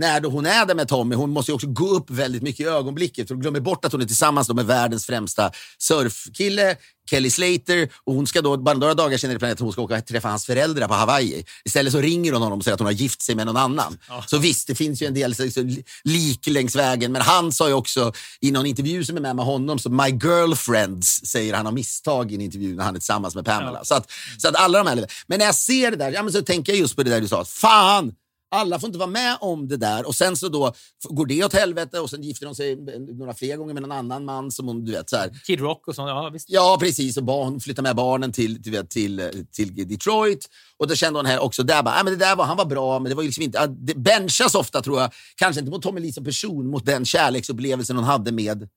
[0.00, 2.60] när då hon är där med Tommy, hon måste ju också gå upp väldigt mycket
[2.60, 3.28] i ögonblicket.
[3.28, 6.76] För hon glömmer bort att hon är tillsammans med världens främsta surfkille,
[7.10, 7.88] Kelly Slater.
[8.04, 10.28] Och hon ska då, bara några dagar senare planerat att hon ska åka och träffa
[10.28, 11.44] hans föräldrar på Hawaii.
[11.64, 13.98] Istället så ringer hon honom och säger att hon har gift sig med någon annan.
[14.26, 15.62] Så visst, det finns ju en del så,
[16.04, 17.12] lik längs vägen.
[17.12, 20.08] Men han sa ju också i någon intervju som är med med honom, så my
[20.08, 23.84] girlfriends säger han av misstag i en intervju när han är tillsammans med Pamela.
[23.84, 25.06] Så, att, så att alla de här...
[25.26, 27.20] Men när jag ser det där, ja, men så tänker jag just på det där
[27.20, 27.40] du sa.
[27.40, 28.12] att Fan!
[28.52, 30.72] Alla får inte vara med om det där och sen så då
[31.02, 32.76] går det åt helvete och sen gifter de sig
[33.18, 35.30] några fler gånger med någon annan man som hon, du vet så här.
[35.46, 36.08] Kid Rock och sånt.
[36.08, 36.50] Ja, visst.
[36.50, 37.16] Ja, precis.
[37.16, 40.48] Och barn, flyttar med barnen till, till, till, till Detroit.
[40.76, 42.64] Och då kände hon här också, där bara, ah, men det där var, han var
[42.64, 43.66] bra, men det var ju liksom inte...
[43.66, 47.96] Det benchas ofta, tror jag, kanske inte mot Tommy Lee som person, mot den kärleksupplevelsen
[47.96, 48.68] hon hade med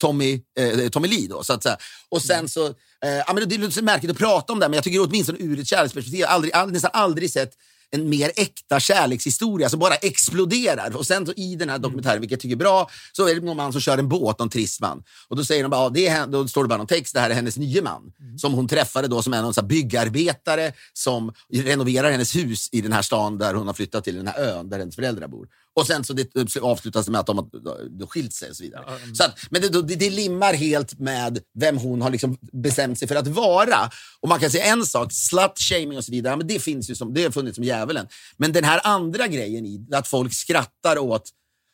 [0.00, 1.28] Tommy, eh, Tommy Lee.
[1.28, 1.76] Då, så att säga.
[2.08, 2.66] Och sen så...
[3.04, 5.06] Eh, ja, men det är lite så märkligt att prata om det, men jag tycker
[5.06, 7.52] åtminstone ur ett kärleksperspektiv, jag har aldrig, all, nästan aldrig sett
[7.92, 10.96] en mer äkta kärlekshistoria som bara exploderar.
[10.96, 13.40] Och sen så i den här dokumentären, vilket jag tycker är bra, så är det
[13.40, 15.02] någon man som kör en båt, någon trist man.
[15.28, 17.30] Och då säger de bara, det är, då står det bara någon text, det här
[17.30, 18.12] är hennes nye man.
[18.36, 22.92] Som hon träffade då som är någon så byggarbetare som renoverar hennes hus i den
[22.92, 25.48] här stan där hon har flyttat till, den här ön där hennes föräldrar bor.
[25.74, 28.84] Och sen så det avslutas det med att de har skilt sig och så vidare.
[29.14, 33.08] Så att, men det, det, det limmar helt med vem hon har liksom bestämt sig
[33.08, 33.90] för att vara.
[34.20, 37.14] Och man kan säga en sak, slut-shaming och så vidare, men det finns ju som,
[37.14, 38.08] det har funnits som djävulen.
[38.36, 41.30] Men den här andra grejen i att folk skrattar åt,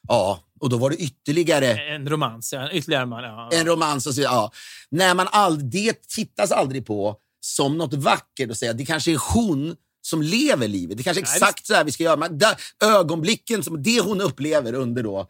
[0.09, 2.71] ja, och då var det ytterligare En romans, ja.
[2.73, 3.25] Ytterligare en man.
[3.25, 3.51] Ja.
[3.53, 4.53] en romans och så, ja.
[4.91, 9.35] När man all, det tittas aldrig på som något vackert och säga det kanske är
[9.35, 10.97] hon som lever livet.
[10.97, 12.17] Det kanske är exakt så här vi ska göra.
[12.17, 15.29] Men där, ögonblicken, som det hon upplever under då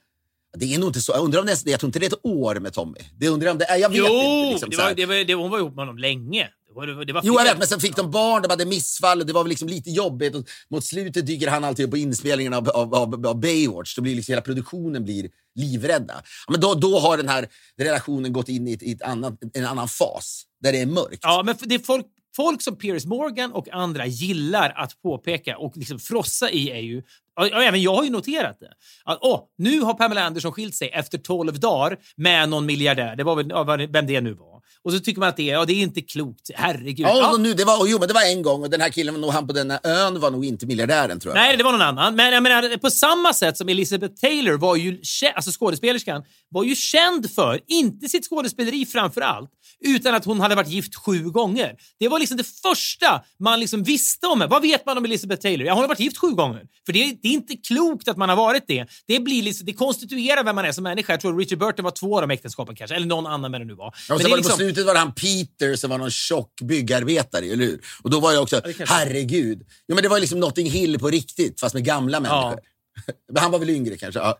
[0.57, 1.13] det är nog inte så.
[1.13, 3.01] Jag undrar om det, jag tror inte det är ett år med Tommy.
[3.19, 3.77] Det undrar om det är.
[3.77, 4.51] Jag vet Jo, inte.
[4.51, 6.49] Liksom, det var, det var, det, hon var ihop med honom länge.
[6.69, 9.21] Det var, det var, Jo, jag vet, men sen fick de barn, de hade missfall
[9.21, 10.35] och det var väl liksom lite jobbigt.
[10.35, 13.97] Och mot slutet dyker han alltid upp på inspelningen av, av, av, av Baywatch.
[13.97, 16.23] Då blir liksom hela produktionen blir livrädda.
[16.49, 17.49] Men då, då har den här
[17.79, 21.19] relationen gått in i, ett, i ett annat, en annan fas, där det är mörkt.
[21.23, 22.07] Ja, men det är folk,
[22.39, 27.03] folk som Piers Morgan och andra gillar att påpeka och liksom frossa i är ju
[27.37, 28.73] och även jag har ju noterat det.
[29.05, 33.17] Att, oh, nu har Pamela Anderson skilt sig efter 12 dagar med någon miljardär.
[33.17, 34.58] Det var väl, vem det nu var.
[34.85, 36.51] Och så tycker man att det är, ja, det är inte klokt.
[36.55, 37.07] Herregud.
[37.07, 37.37] Ja, Ja.
[37.37, 39.53] nu, det var, jo, men det var en gång och den här killen, han på
[39.53, 41.43] den här ön var nog inte miljardären tror jag.
[41.43, 42.15] Nej, det var någon annan.
[42.17, 45.01] Men jag menar, på samma sätt som Elizabeth Taylor var ju,
[45.35, 49.51] alltså skådespelerskan, var ju känd för, inte sitt skådespeleri framför allt,
[49.87, 51.75] utan att hon hade varit gift sju gånger.
[52.01, 54.51] Det var liksom det första man liksom visste om henne.
[54.51, 55.67] Vad vet man om Elizabeth Taylor?
[55.67, 56.63] Ja, hon har varit gift sju gånger.
[56.87, 58.87] För det, det är inte klokt att man har varit det.
[59.07, 61.13] Det, blir liksom, det konstituerar vem man är som människa.
[61.13, 63.65] Jag tror Richard Burton var två av de äktenskapen kanske, eller någon annan med det
[63.65, 63.95] nu var.
[64.09, 67.45] Ja, Men det är liksom- slutet var det han Peter som var någon tjock byggarbetare,
[67.45, 67.81] eller hur?
[68.03, 69.63] Och då var jag också, kanske- herregud.
[69.87, 72.61] Ja, men det var liksom Notting Hill på riktigt, fast med gamla människor.
[73.33, 74.21] Men han var väl yngre kanske.
[74.21, 74.39] Ja,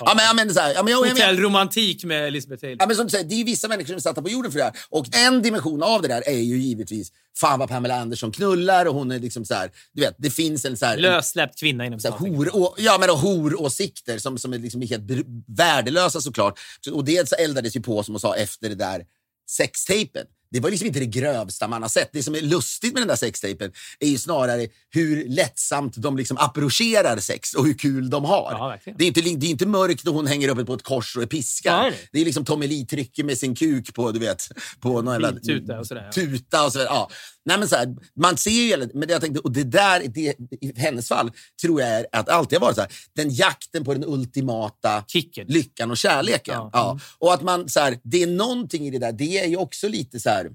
[0.00, 2.76] ja men jag menar så här, ja, men jag, jag menar, Hotellromantik med Elizabeth Taylor.
[2.80, 4.58] Ja, men som du säger, det är vissa människor som är satta på jorden för
[4.58, 4.72] det här.
[4.90, 8.94] Och en dimension av det där är ju givetvis, fan vad Pamela Anderson knullar och
[8.94, 10.96] hon är liksom så här, du vet, det finns en så här...
[10.96, 15.04] Lössläppt kvinna inom så här, hor, ja, men och horåsikter som, som är liksom helt
[15.46, 16.58] värdelösa såklart.
[16.80, 19.04] Så- Och det så eldades ju på, som hon sa, efter det där
[19.52, 20.26] sextapen.
[20.52, 22.08] Det var liksom inte det grövsta man har sett.
[22.12, 26.36] Det som är lustigt med den där sextapen är ju snarare hur lättsamt de liksom
[26.36, 28.52] approcherar sex och hur kul de har.
[28.52, 31.16] Ja, det, är inte, det är inte mörkt och hon hänger uppe på ett kors
[31.16, 31.82] och är piskad.
[31.82, 32.08] Nej.
[32.12, 34.48] Det är liksom Tommy Lee trycker med sin kuk på, du vet,
[34.80, 36.12] på någon jävla Tuta och sådär, ja.
[36.12, 36.94] tuta och så vidare.
[36.94, 37.10] Ja.
[37.44, 40.02] Nej, men så här, man ser ju, hela- men det jag tänkte, och det där,
[40.08, 41.30] det, i hennes fall,
[41.62, 45.46] tror jag är att alltid har varit så här, den jakten på den ultimata Kicken.
[45.48, 46.54] lyckan och kärleken.
[46.54, 46.70] Ja.
[46.72, 46.98] Ja.
[47.18, 49.88] Och att man, så här, det är någonting i det där, det är ju också
[49.88, 50.50] lite så här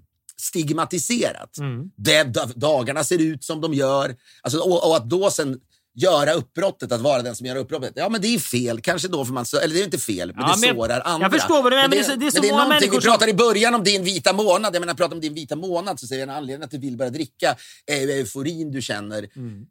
[0.68, 1.58] stigmatiserat.
[1.58, 1.92] Mm.
[1.96, 4.16] Det, da- dagarna ser ut som de gör.
[4.42, 5.60] Alltså, och, och att då sen
[6.02, 7.92] göra uppbrottet, att vara den som gör uppbrottet.
[7.96, 8.82] Ja, men det är fel.
[8.82, 11.26] Kanske då för man, eller det är inte fel, men Ja, det men- sårar andra.
[11.26, 12.96] jag förstår vad du menar, men det det, är så men det är många människor
[12.96, 14.76] vi som- pratade i början om din vita månad.
[14.76, 17.12] Jag menar, prata om din vita månad så säger en anledning att du vill börja
[17.12, 19.30] dricka är ju euforin du känner.
[19.36, 19.66] Mm.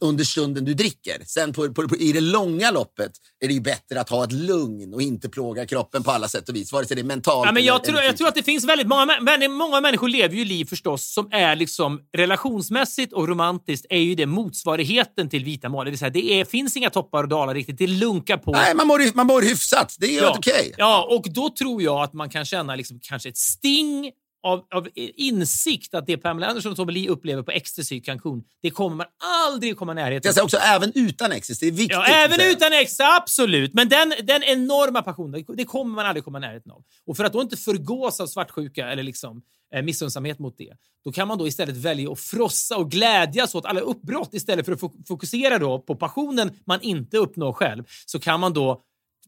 [0.00, 1.22] Under stunden du dricker.
[1.26, 3.12] Sen på, på, på, i det långa loppet
[3.44, 6.48] är det ju bättre att ha ett lugn och inte plåga kroppen på alla sätt
[6.48, 6.72] och vis.
[6.72, 8.42] Vare sig det är mentalt Ja, men jag, eller, tror, eller jag tror att det
[8.42, 13.28] finns väldigt många, män- många människor lever ju liv förstås som är liksom relationsmässigt och
[13.28, 15.84] romantiskt är ju det motsvarigheten till vita mål.
[15.84, 17.78] Det vill säga, det är, finns inga toppar och dalar riktigt.
[17.78, 18.52] Det lunkar på.
[18.52, 19.96] Nej, man mår, man mår hyfsat.
[19.98, 20.74] Det är helt okej.
[20.78, 24.10] Ja, och då tror jag att man kan känna liksom kanske ett sting
[24.42, 28.42] av, av insikt att det Pamela Anderson och Tommy Lee upplever på Ecstasy i Cancun,
[28.62, 29.06] det kommer man
[29.46, 31.58] aldrig komma i närheten Jag säger också även utan Exis.
[31.58, 31.90] Det är viktigt.
[31.92, 33.74] Ja, även utan extra, absolut.
[33.74, 36.82] Men den, den enorma passionen, det kommer man aldrig komma i närheten av.
[37.06, 39.42] Och för att då inte förgås av svartsjuka eller liksom,
[39.74, 40.72] eh, missunnsamhet mot det,
[41.04, 44.72] då kan man då istället välja att frossa och glädjas åt alla uppbrott istället för
[44.72, 47.84] att fo- fokusera då på passionen man inte uppnår själv.
[48.06, 48.82] Så kan man då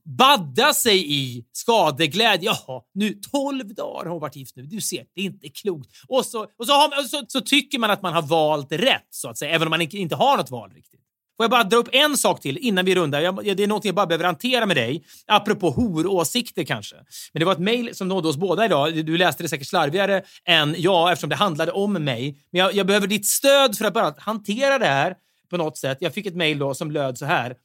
[0.04, 2.50] badda sig i skadeglädje.
[2.66, 4.62] Jaha, nu 12 dagar har hon varit gift nu.
[4.62, 5.90] Du ser, det är inte klokt.
[6.08, 9.06] Och så, och så, har, och så, så tycker man att man har valt rätt,
[9.10, 11.00] så att säga, även om man inte, har något val riktigt.
[11.36, 13.20] Får jag bara dra upp en sak till innan vi rundar?
[13.20, 15.04] Jag, det är något jag bara behöver hantera med dig.
[15.26, 16.96] Apropå horåsikter kanske.
[17.32, 19.06] Men det var ett mejl som nådde oss båda idag.
[19.06, 22.38] Du läste det säkert slarvigare än jag eftersom det handlade om mig.
[22.50, 25.14] Men jag, jag behöver ditt stöd för att bara hantera det här
[25.50, 25.98] på något sätt.
[26.00, 27.56] Jag fick ett mejl då som löd så här.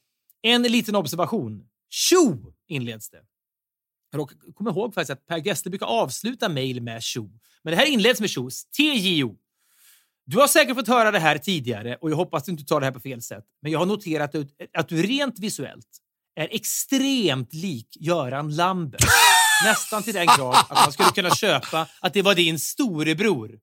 [0.42, 1.62] En liten observation.
[1.90, 2.52] Tjo!
[2.68, 3.22] inleds det.
[4.12, 7.30] Jag kommer ihåg faktiskt att Per Gessle brukar avsluta mejl med tjo.
[7.62, 8.50] Men det här inleds med tjo.
[8.76, 9.36] TJO.
[10.26, 12.80] Du har säkert fått höra det här tidigare och jag hoppas att du inte tar
[12.80, 13.44] det här på fel sätt.
[13.62, 14.34] Men jag har noterat
[14.74, 15.86] att du rent visuellt
[16.34, 19.04] är extremt lik Göran Lambert.
[19.64, 23.58] Nästan till den grad att man skulle kunna köpa att det var din storebror.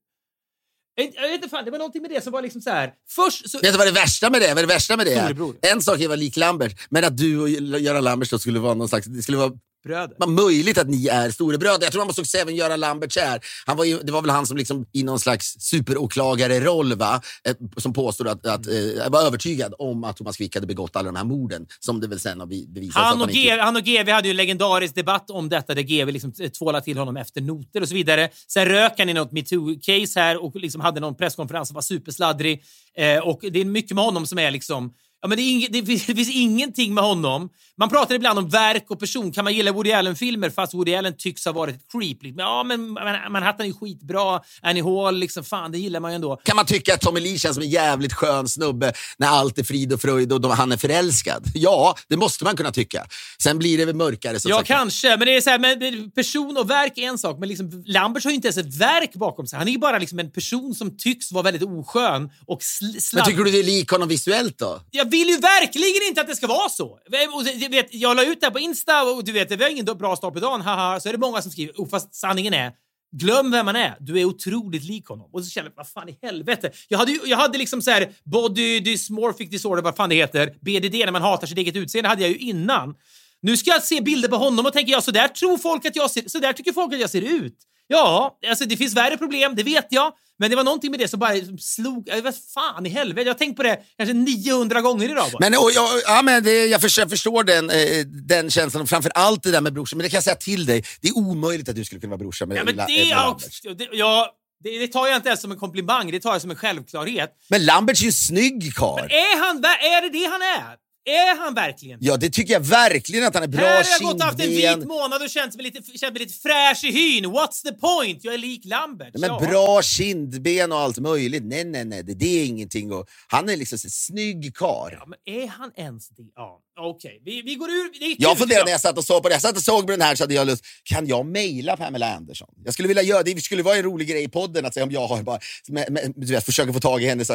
[0.97, 2.93] Jag vet inte fan, det var någonting med det som var liksom så här.
[3.09, 3.59] Först så...
[3.59, 5.71] Vet du vad det värsta med det, vad det värsta med det är?
[5.71, 8.73] En sak är att vara lik Lambert, men att du och Göran Lambert skulle vara
[8.73, 9.07] någon slags...
[9.07, 9.51] Det skulle vara
[9.83, 10.27] Bröder.
[10.27, 11.85] möjligt att ni är storebröder.
[11.85, 13.39] Jag tror man måste också säga även Göran Lambert så här.
[13.65, 17.21] Han var ju, det var väl han som liksom i någon slags superåklagare-roll va?
[17.47, 21.11] Eh, som påstod att, att eh, var övertygad om att Thomas Quick hade begått alla
[21.11, 21.67] de här morden.
[21.79, 24.09] Som det väl sen har be- bevisats Han att och, han inte han och GV
[24.09, 27.81] hade ju en legendarisk debatt om detta där GV liksom tvålade till honom efter noter
[27.81, 28.29] och så vidare.
[28.47, 32.63] Sen rök han i något metoo-case här och liksom hade någon presskonferens som var supersladdrig.
[32.97, 35.85] Eh, och det är mycket med honom som är liksom Ja, men det, ing- det,
[35.85, 37.49] finns, det finns ingenting med honom.
[37.79, 39.31] Man pratar ibland om verk och person.
[39.31, 42.23] Kan man gilla Woody Allen-filmer fast Woody Allen tycks ha varit ett creep?
[42.23, 44.41] Liksom, Ja, men Man- Manhattan är ju skitbra.
[44.61, 46.35] Annie Hall, liksom, fan, det gillar man ju ändå.
[46.43, 49.63] Kan man tycka att Tommy Lee känns som en jävligt skön snubbe när allt är
[49.63, 51.43] frid och fröjd och de, han är förälskad?
[51.53, 53.05] Ja, det måste man kunna tycka.
[53.43, 54.37] Sen blir det väl mörkare.
[54.43, 54.67] Ja, sagt.
[54.67, 55.09] kanske.
[55.09, 57.39] Men det är så här, men person och verk är en sak.
[57.39, 59.59] Men liksom, Lambert har ju inte ens ett verk bakom sig.
[59.59, 63.01] Han är ju bara liksom en person som tycks vara väldigt oskön och sl- Men
[63.01, 63.25] sladd.
[63.25, 64.79] tycker du det är lik honom visuellt då?
[65.07, 66.87] Jag vill ju verkligen inte att det ska vara så.
[67.33, 69.67] Och du vet, jag la ut det här på Insta och du vet, det var
[69.67, 70.61] ingen bra start på dagen.
[70.61, 70.99] Haha.
[70.99, 72.71] Så är det många som skriver, oh, fast sanningen är
[73.11, 73.97] Glöm vem man är.
[73.99, 75.29] Du är otroligt lik honom.
[75.33, 76.71] Och så känner jag, vad fan i helvete.
[76.87, 80.53] Jag hade, jag hade liksom så här body dysmorphic disorder, vad fan det heter.
[80.61, 82.95] BDD, när man hatar sitt eget utseende, hade jag ju innan.
[83.41, 85.95] Nu ska jag se bilder på honom och tänker jag, så där tror folk att
[85.95, 87.57] jag ser, så där tycker folk att jag ser ut.
[87.87, 90.13] Ja, alltså det finns värre problem, det vet jag.
[90.39, 92.03] Men det var någonting med det som bara slog...
[92.09, 93.27] Jag vet fan i helvete.
[93.27, 95.37] Jag har tänkt på det kanske 900 gånger idag bara.
[95.39, 98.89] Men, och, jag, ja, men det, jag, förstår, jag förstår den, eh, den känslan och
[98.89, 99.97] framför allt det där med brorsan.
[99.97, 102.17] Men det kan jag säga till dig, det är omöjligt att du skulle kunna vara
[102.17, 103.77] brorsa med Ja, men det, med ja, Lambert.
[103.77, 106.51] det, ja, det, det tar jag inte ens som en komplimang, det tar jag som
[106.51, 107.29] en självklarhet.
[107.49, 108.99] Men Lambert är ju en snygg karl.
[108.99, 110.86] Är, han, är det det han är?
[111.07, 111.99] Är han verkligen?
[112.01, 113.47] Ja, det tycker jag verkligen att han är.
[113.47, 116.13] Bra Här har jag gått och haft en vit månad och känt mig lite, känt
[116.13, 117.25] mig lite fräsch i hyn.
[117.25, 118.23] What's the point?
[118.23, 119.13] Jag är lik Lambert.
[119.13, 119.39] Men ja.
[119.39, 121.43] bra kindben och allt möjligt.
[121.45, 122.91] Nej, nej, nej, det, det är ingenting.
[122.91, 124.93] Och, han är liksom en snygg karl.
[124.93, 126.23] Ja, men är han ens det?
[126.35, 127.21] Ja, okej.
[127.25, 127.99] Vi, vi går ur.
[127.99, 128.73] Det är kul, Jag funderade när ja.
[128.73, 129.35] jag satt och såg på det.
[129.35, 130.65] Jag satt och såg på den här så hade jag lust.
[130.83, 132.47] Kan jag mejla Pamela Anderson?
[132.65, 133.41] Jag skulle vilja göra det.
[133.41, 136.13] skulle vara en rolig grej i podden att säga om jag har bara, med, med,
[136.15, 137.31] du vet, försöker få tag i hennes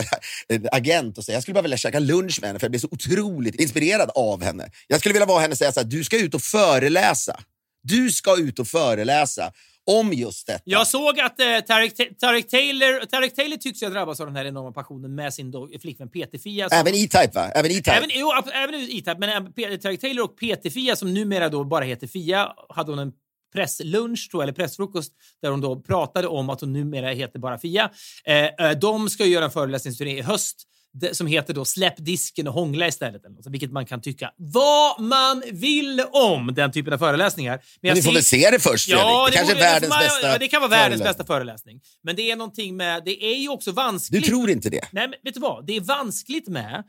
[0.72, 2.88] agent och säga jag skulle bara vilja käka lunch med henne för jag blir så
[2.90, 4.70] otroligt inspirerad av henne.
[4.86, 7.40] Jag skulle vilja vara henne och säga så här, du ska ut och föreläsa.
[7.82, 9.52] Du ska ut och föreläsa
[9.86, 10.62] om just detta.
[10.64, 14.26] Jag såg att eh, Tarek, Ta- Tarek, Taylor, Tarek Taylor tycks ju ha drabbats av
[14.26, 16.68] den här enorma passionen med sin flickvän PT-Fia.
[16.72, 17.48] Även E-Type va?
[17.48, 17.90] Även E-Type.
[17.90, 22.52] Även, jo, även E-Type, men Tarek Taylor och PT-Fia som numera då bara heter Fia
[22.68, 23.12] hade hon en
[23.52, 25.12] presslunch, tror jag, eller pressfrukost
[25.42, 27.90] där hon då pratade om att hon numera heter bara Fia.
[28.24, 30.68] Eh, eh, de ska ju göra en föreläsningsturné i höst
[31.12, 33.24] som heter då Släpp disken och hångla istället.
[33.24, 37.60] eller något, Vilket man kan tycka vad man vill om den typen av föreläsningar.
[37.80, 39.32] Men jag vi får väl se det först Ja, Fredrik.
[39.32, 41.80] Det, kanske är världens man- bästa ja, Det kan vara världens bästa föreläsning.
[42.02, 43.02] Men det är någonting med...
[43.04, 44.24] Det är ju också Du vanskligt.
[44.26, 44.88] tror inte det?
[44.92, 45.66] Nej, men vet du vad?
[45.66, 46.84] Det är vanskligt med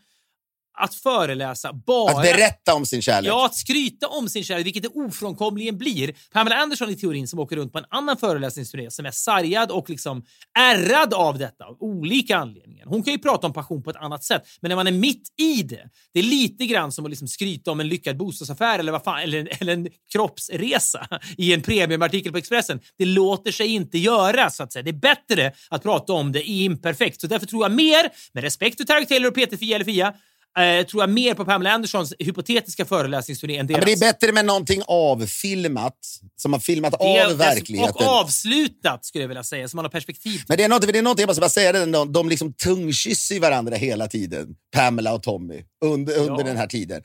[0.78, 2.12] att föreläsa bara...
[2.12, 3.30] Att berätta om sin kärlek.
[3.30, 6.14] Ja, att skryta om sin kärlek, vilket det ofrånkomligen blir.
[6.34, 9.90] Pamela Anderson i teorin som åker runt på en annan föreläsningsturné som är sargad och
[9.90, 10.24] liksom
[10.60, 12.86] ärrad av detta av olika anledningar.
[12.86, 15.24] Hon kan ju prata om passion på ett annat sätt, men när man är mitt
[15.42, 18.92] i det, det är lite grann som att liksom skryta om en lyckad bostadsaffär eller,
[18.92, 21.08] vad fan, eller, eller en kroppsresa
[21.38, 22.80] i en premiumartikel på Expressen.
[22.98, 24.84] Det låter sig inte göra, så att säga.
[24.84, 27.22] Det är bättre att prata om det i imperfekt.
[27.22, 30.14] Så därför tror jag mer, med respekt för Tarek Taylor och Peter Fia eller Fia,
[30.60, 33.86] eh, tror jag mer på Pamela Andersons hypotetiska föreläsningsturné än Ja, deras.
[33.90, 35.98] men det är bättre med någonting avfilmat,
[36.36, 37.96] som har filmat är- av verkligheten.
[37.96, 40.42] Och avslutat, skulle jag vilja säga, så man har perspektiv.
[40.48, 42.54] Men det är något, det är något jag måste bara säga, det, de, de liksom
[42.54, 44.48] tungkysser varandra hela tiden.
[44.76, 46.44] Pamela och Tommy, under, under Ja.
[46.44, 47.02] den här tiden.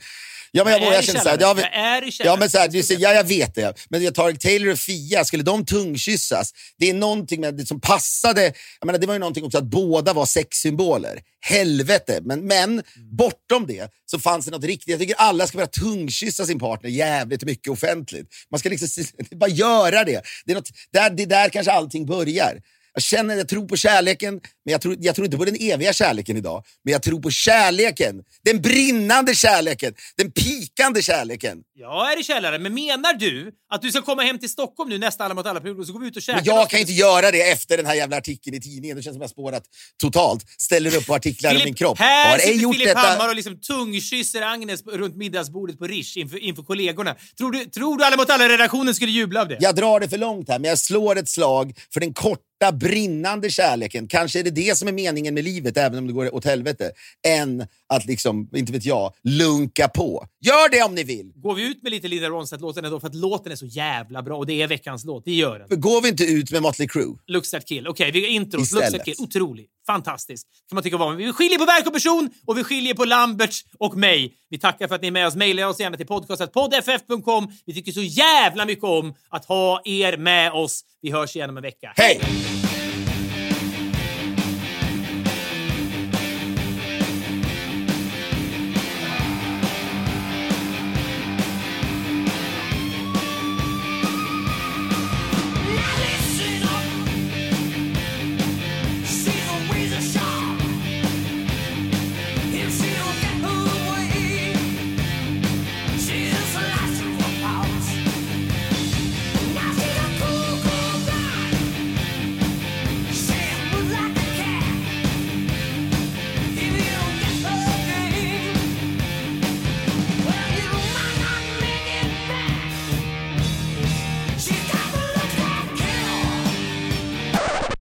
[0.53, 2.79] Ja, men jag, Jag jag, känner så här, jag, Jag ja, men så här, du
[2.95, 3.75] ja, jag vet det.
[3.89, 6.53] Men jag Tarek Taylor och Fia, skulle de tungkyssas?
[6.79, 8.43] Det är någonting med det som passade.
[8.81, 11.21] Jag menar, det var ju någonting också att båda var sexsymboler.
[11.41, 12.21] Helvete.
[12.23, 12.83] Men, men
[13.49, 14.89] bortom det så fanns det något riktigt.
[14.89, 18.29] Jag tycker alla ska börja tungkyssa sin partner jävligt mycket offentligt.
[18.51, 19.05] Man ska liksom
[19.39, 20.23] bara göra det.
[20.45, 22.61] Det är, något, där, det är där kanske allting börjar.
[22.99, 25.93] Jag känner, jag tror på kärleken, men jag tror, jag tror inte på den eviga
[25.93, 26.65] kärleken idag.
[26.85, 28.23] Men jag tror på kärleken.
[28.45, 29.95] Den brinnande kärleken.
[30.17, 31.59] Den pikande kärleken.
[31.75, 34.99] Jag är i källaren, men menar du att du ska komma hem till Stockholm nu
[34.99, 36.37] nästa Alla mot alla-period och så går vi ut och käkar?
[36.37, 38.97] Men jag kan inte göra det efter den här jävla artikeln i tidningen.
[38.97, 39.65] Det känns som jag har spårat
[40.03, 40.45] totalt.
[40.59, 41.99] Ställer upp på artiklar om min kropp.
[41.99, 43.01] Här Har sitter gjort Filip detta.
[43.01, 47.17] Hammar och liksom tungkysser Agnes runt middagsbordet på Rish inför, inför kollegorna.
[47.39, 49.57] Tror du, tror du Alla mot alla-redaktionen skulle jubla av det?
[49.61, 52.43] Jag drar det för långt här, men jag slår ett slag för den korta,
[52.73, 54.09] brinnande kärleken.
[54.09, 56.93] Kanske är det det som är meningen med livet, även om det går åt helvete.
[57.27, 60.27] Än att, liksom, inte vet jag, lunka på.
[60.41, 61.33] Gör det om ni vill!
[61.35, 64.37] Går vi ut med lite Linda Ronstadt-låten ändå för att låten är så jävla bra
[64.37, 65.25] och det är veckans låt.
[65.25, 65.81] Det gör den.
[65.81, 67.17] Går vi inte ut med Motley Crue?
[67.27, 67.89] Looks that kill.
[67.89, 68.59] Okej, vi har intro.
[68.59, 68.93] Looks Istället.
[68.93, 69.15] that kill.
[69.19, 69.67] Otrolig.
[69.87, 70.47] Fantastisk.
[70.69, 71.17] Kan man tycka vad.
[71.17, 74.35] Vi skiljer på verk och person och vi skiljer på Lamberts och mig.
[74.51, 75.37] Vi tackar för att ni är med oss.
[75.37, 77.53] Maila oss gärna till podcastetpoddff.com.
[77.67, 80.85] Vi tycker så jävla mycket om att ha er med oss.
[81.03, 81.93] Vi hörs igen om en vecka.
[81.97, 82.21] Hej!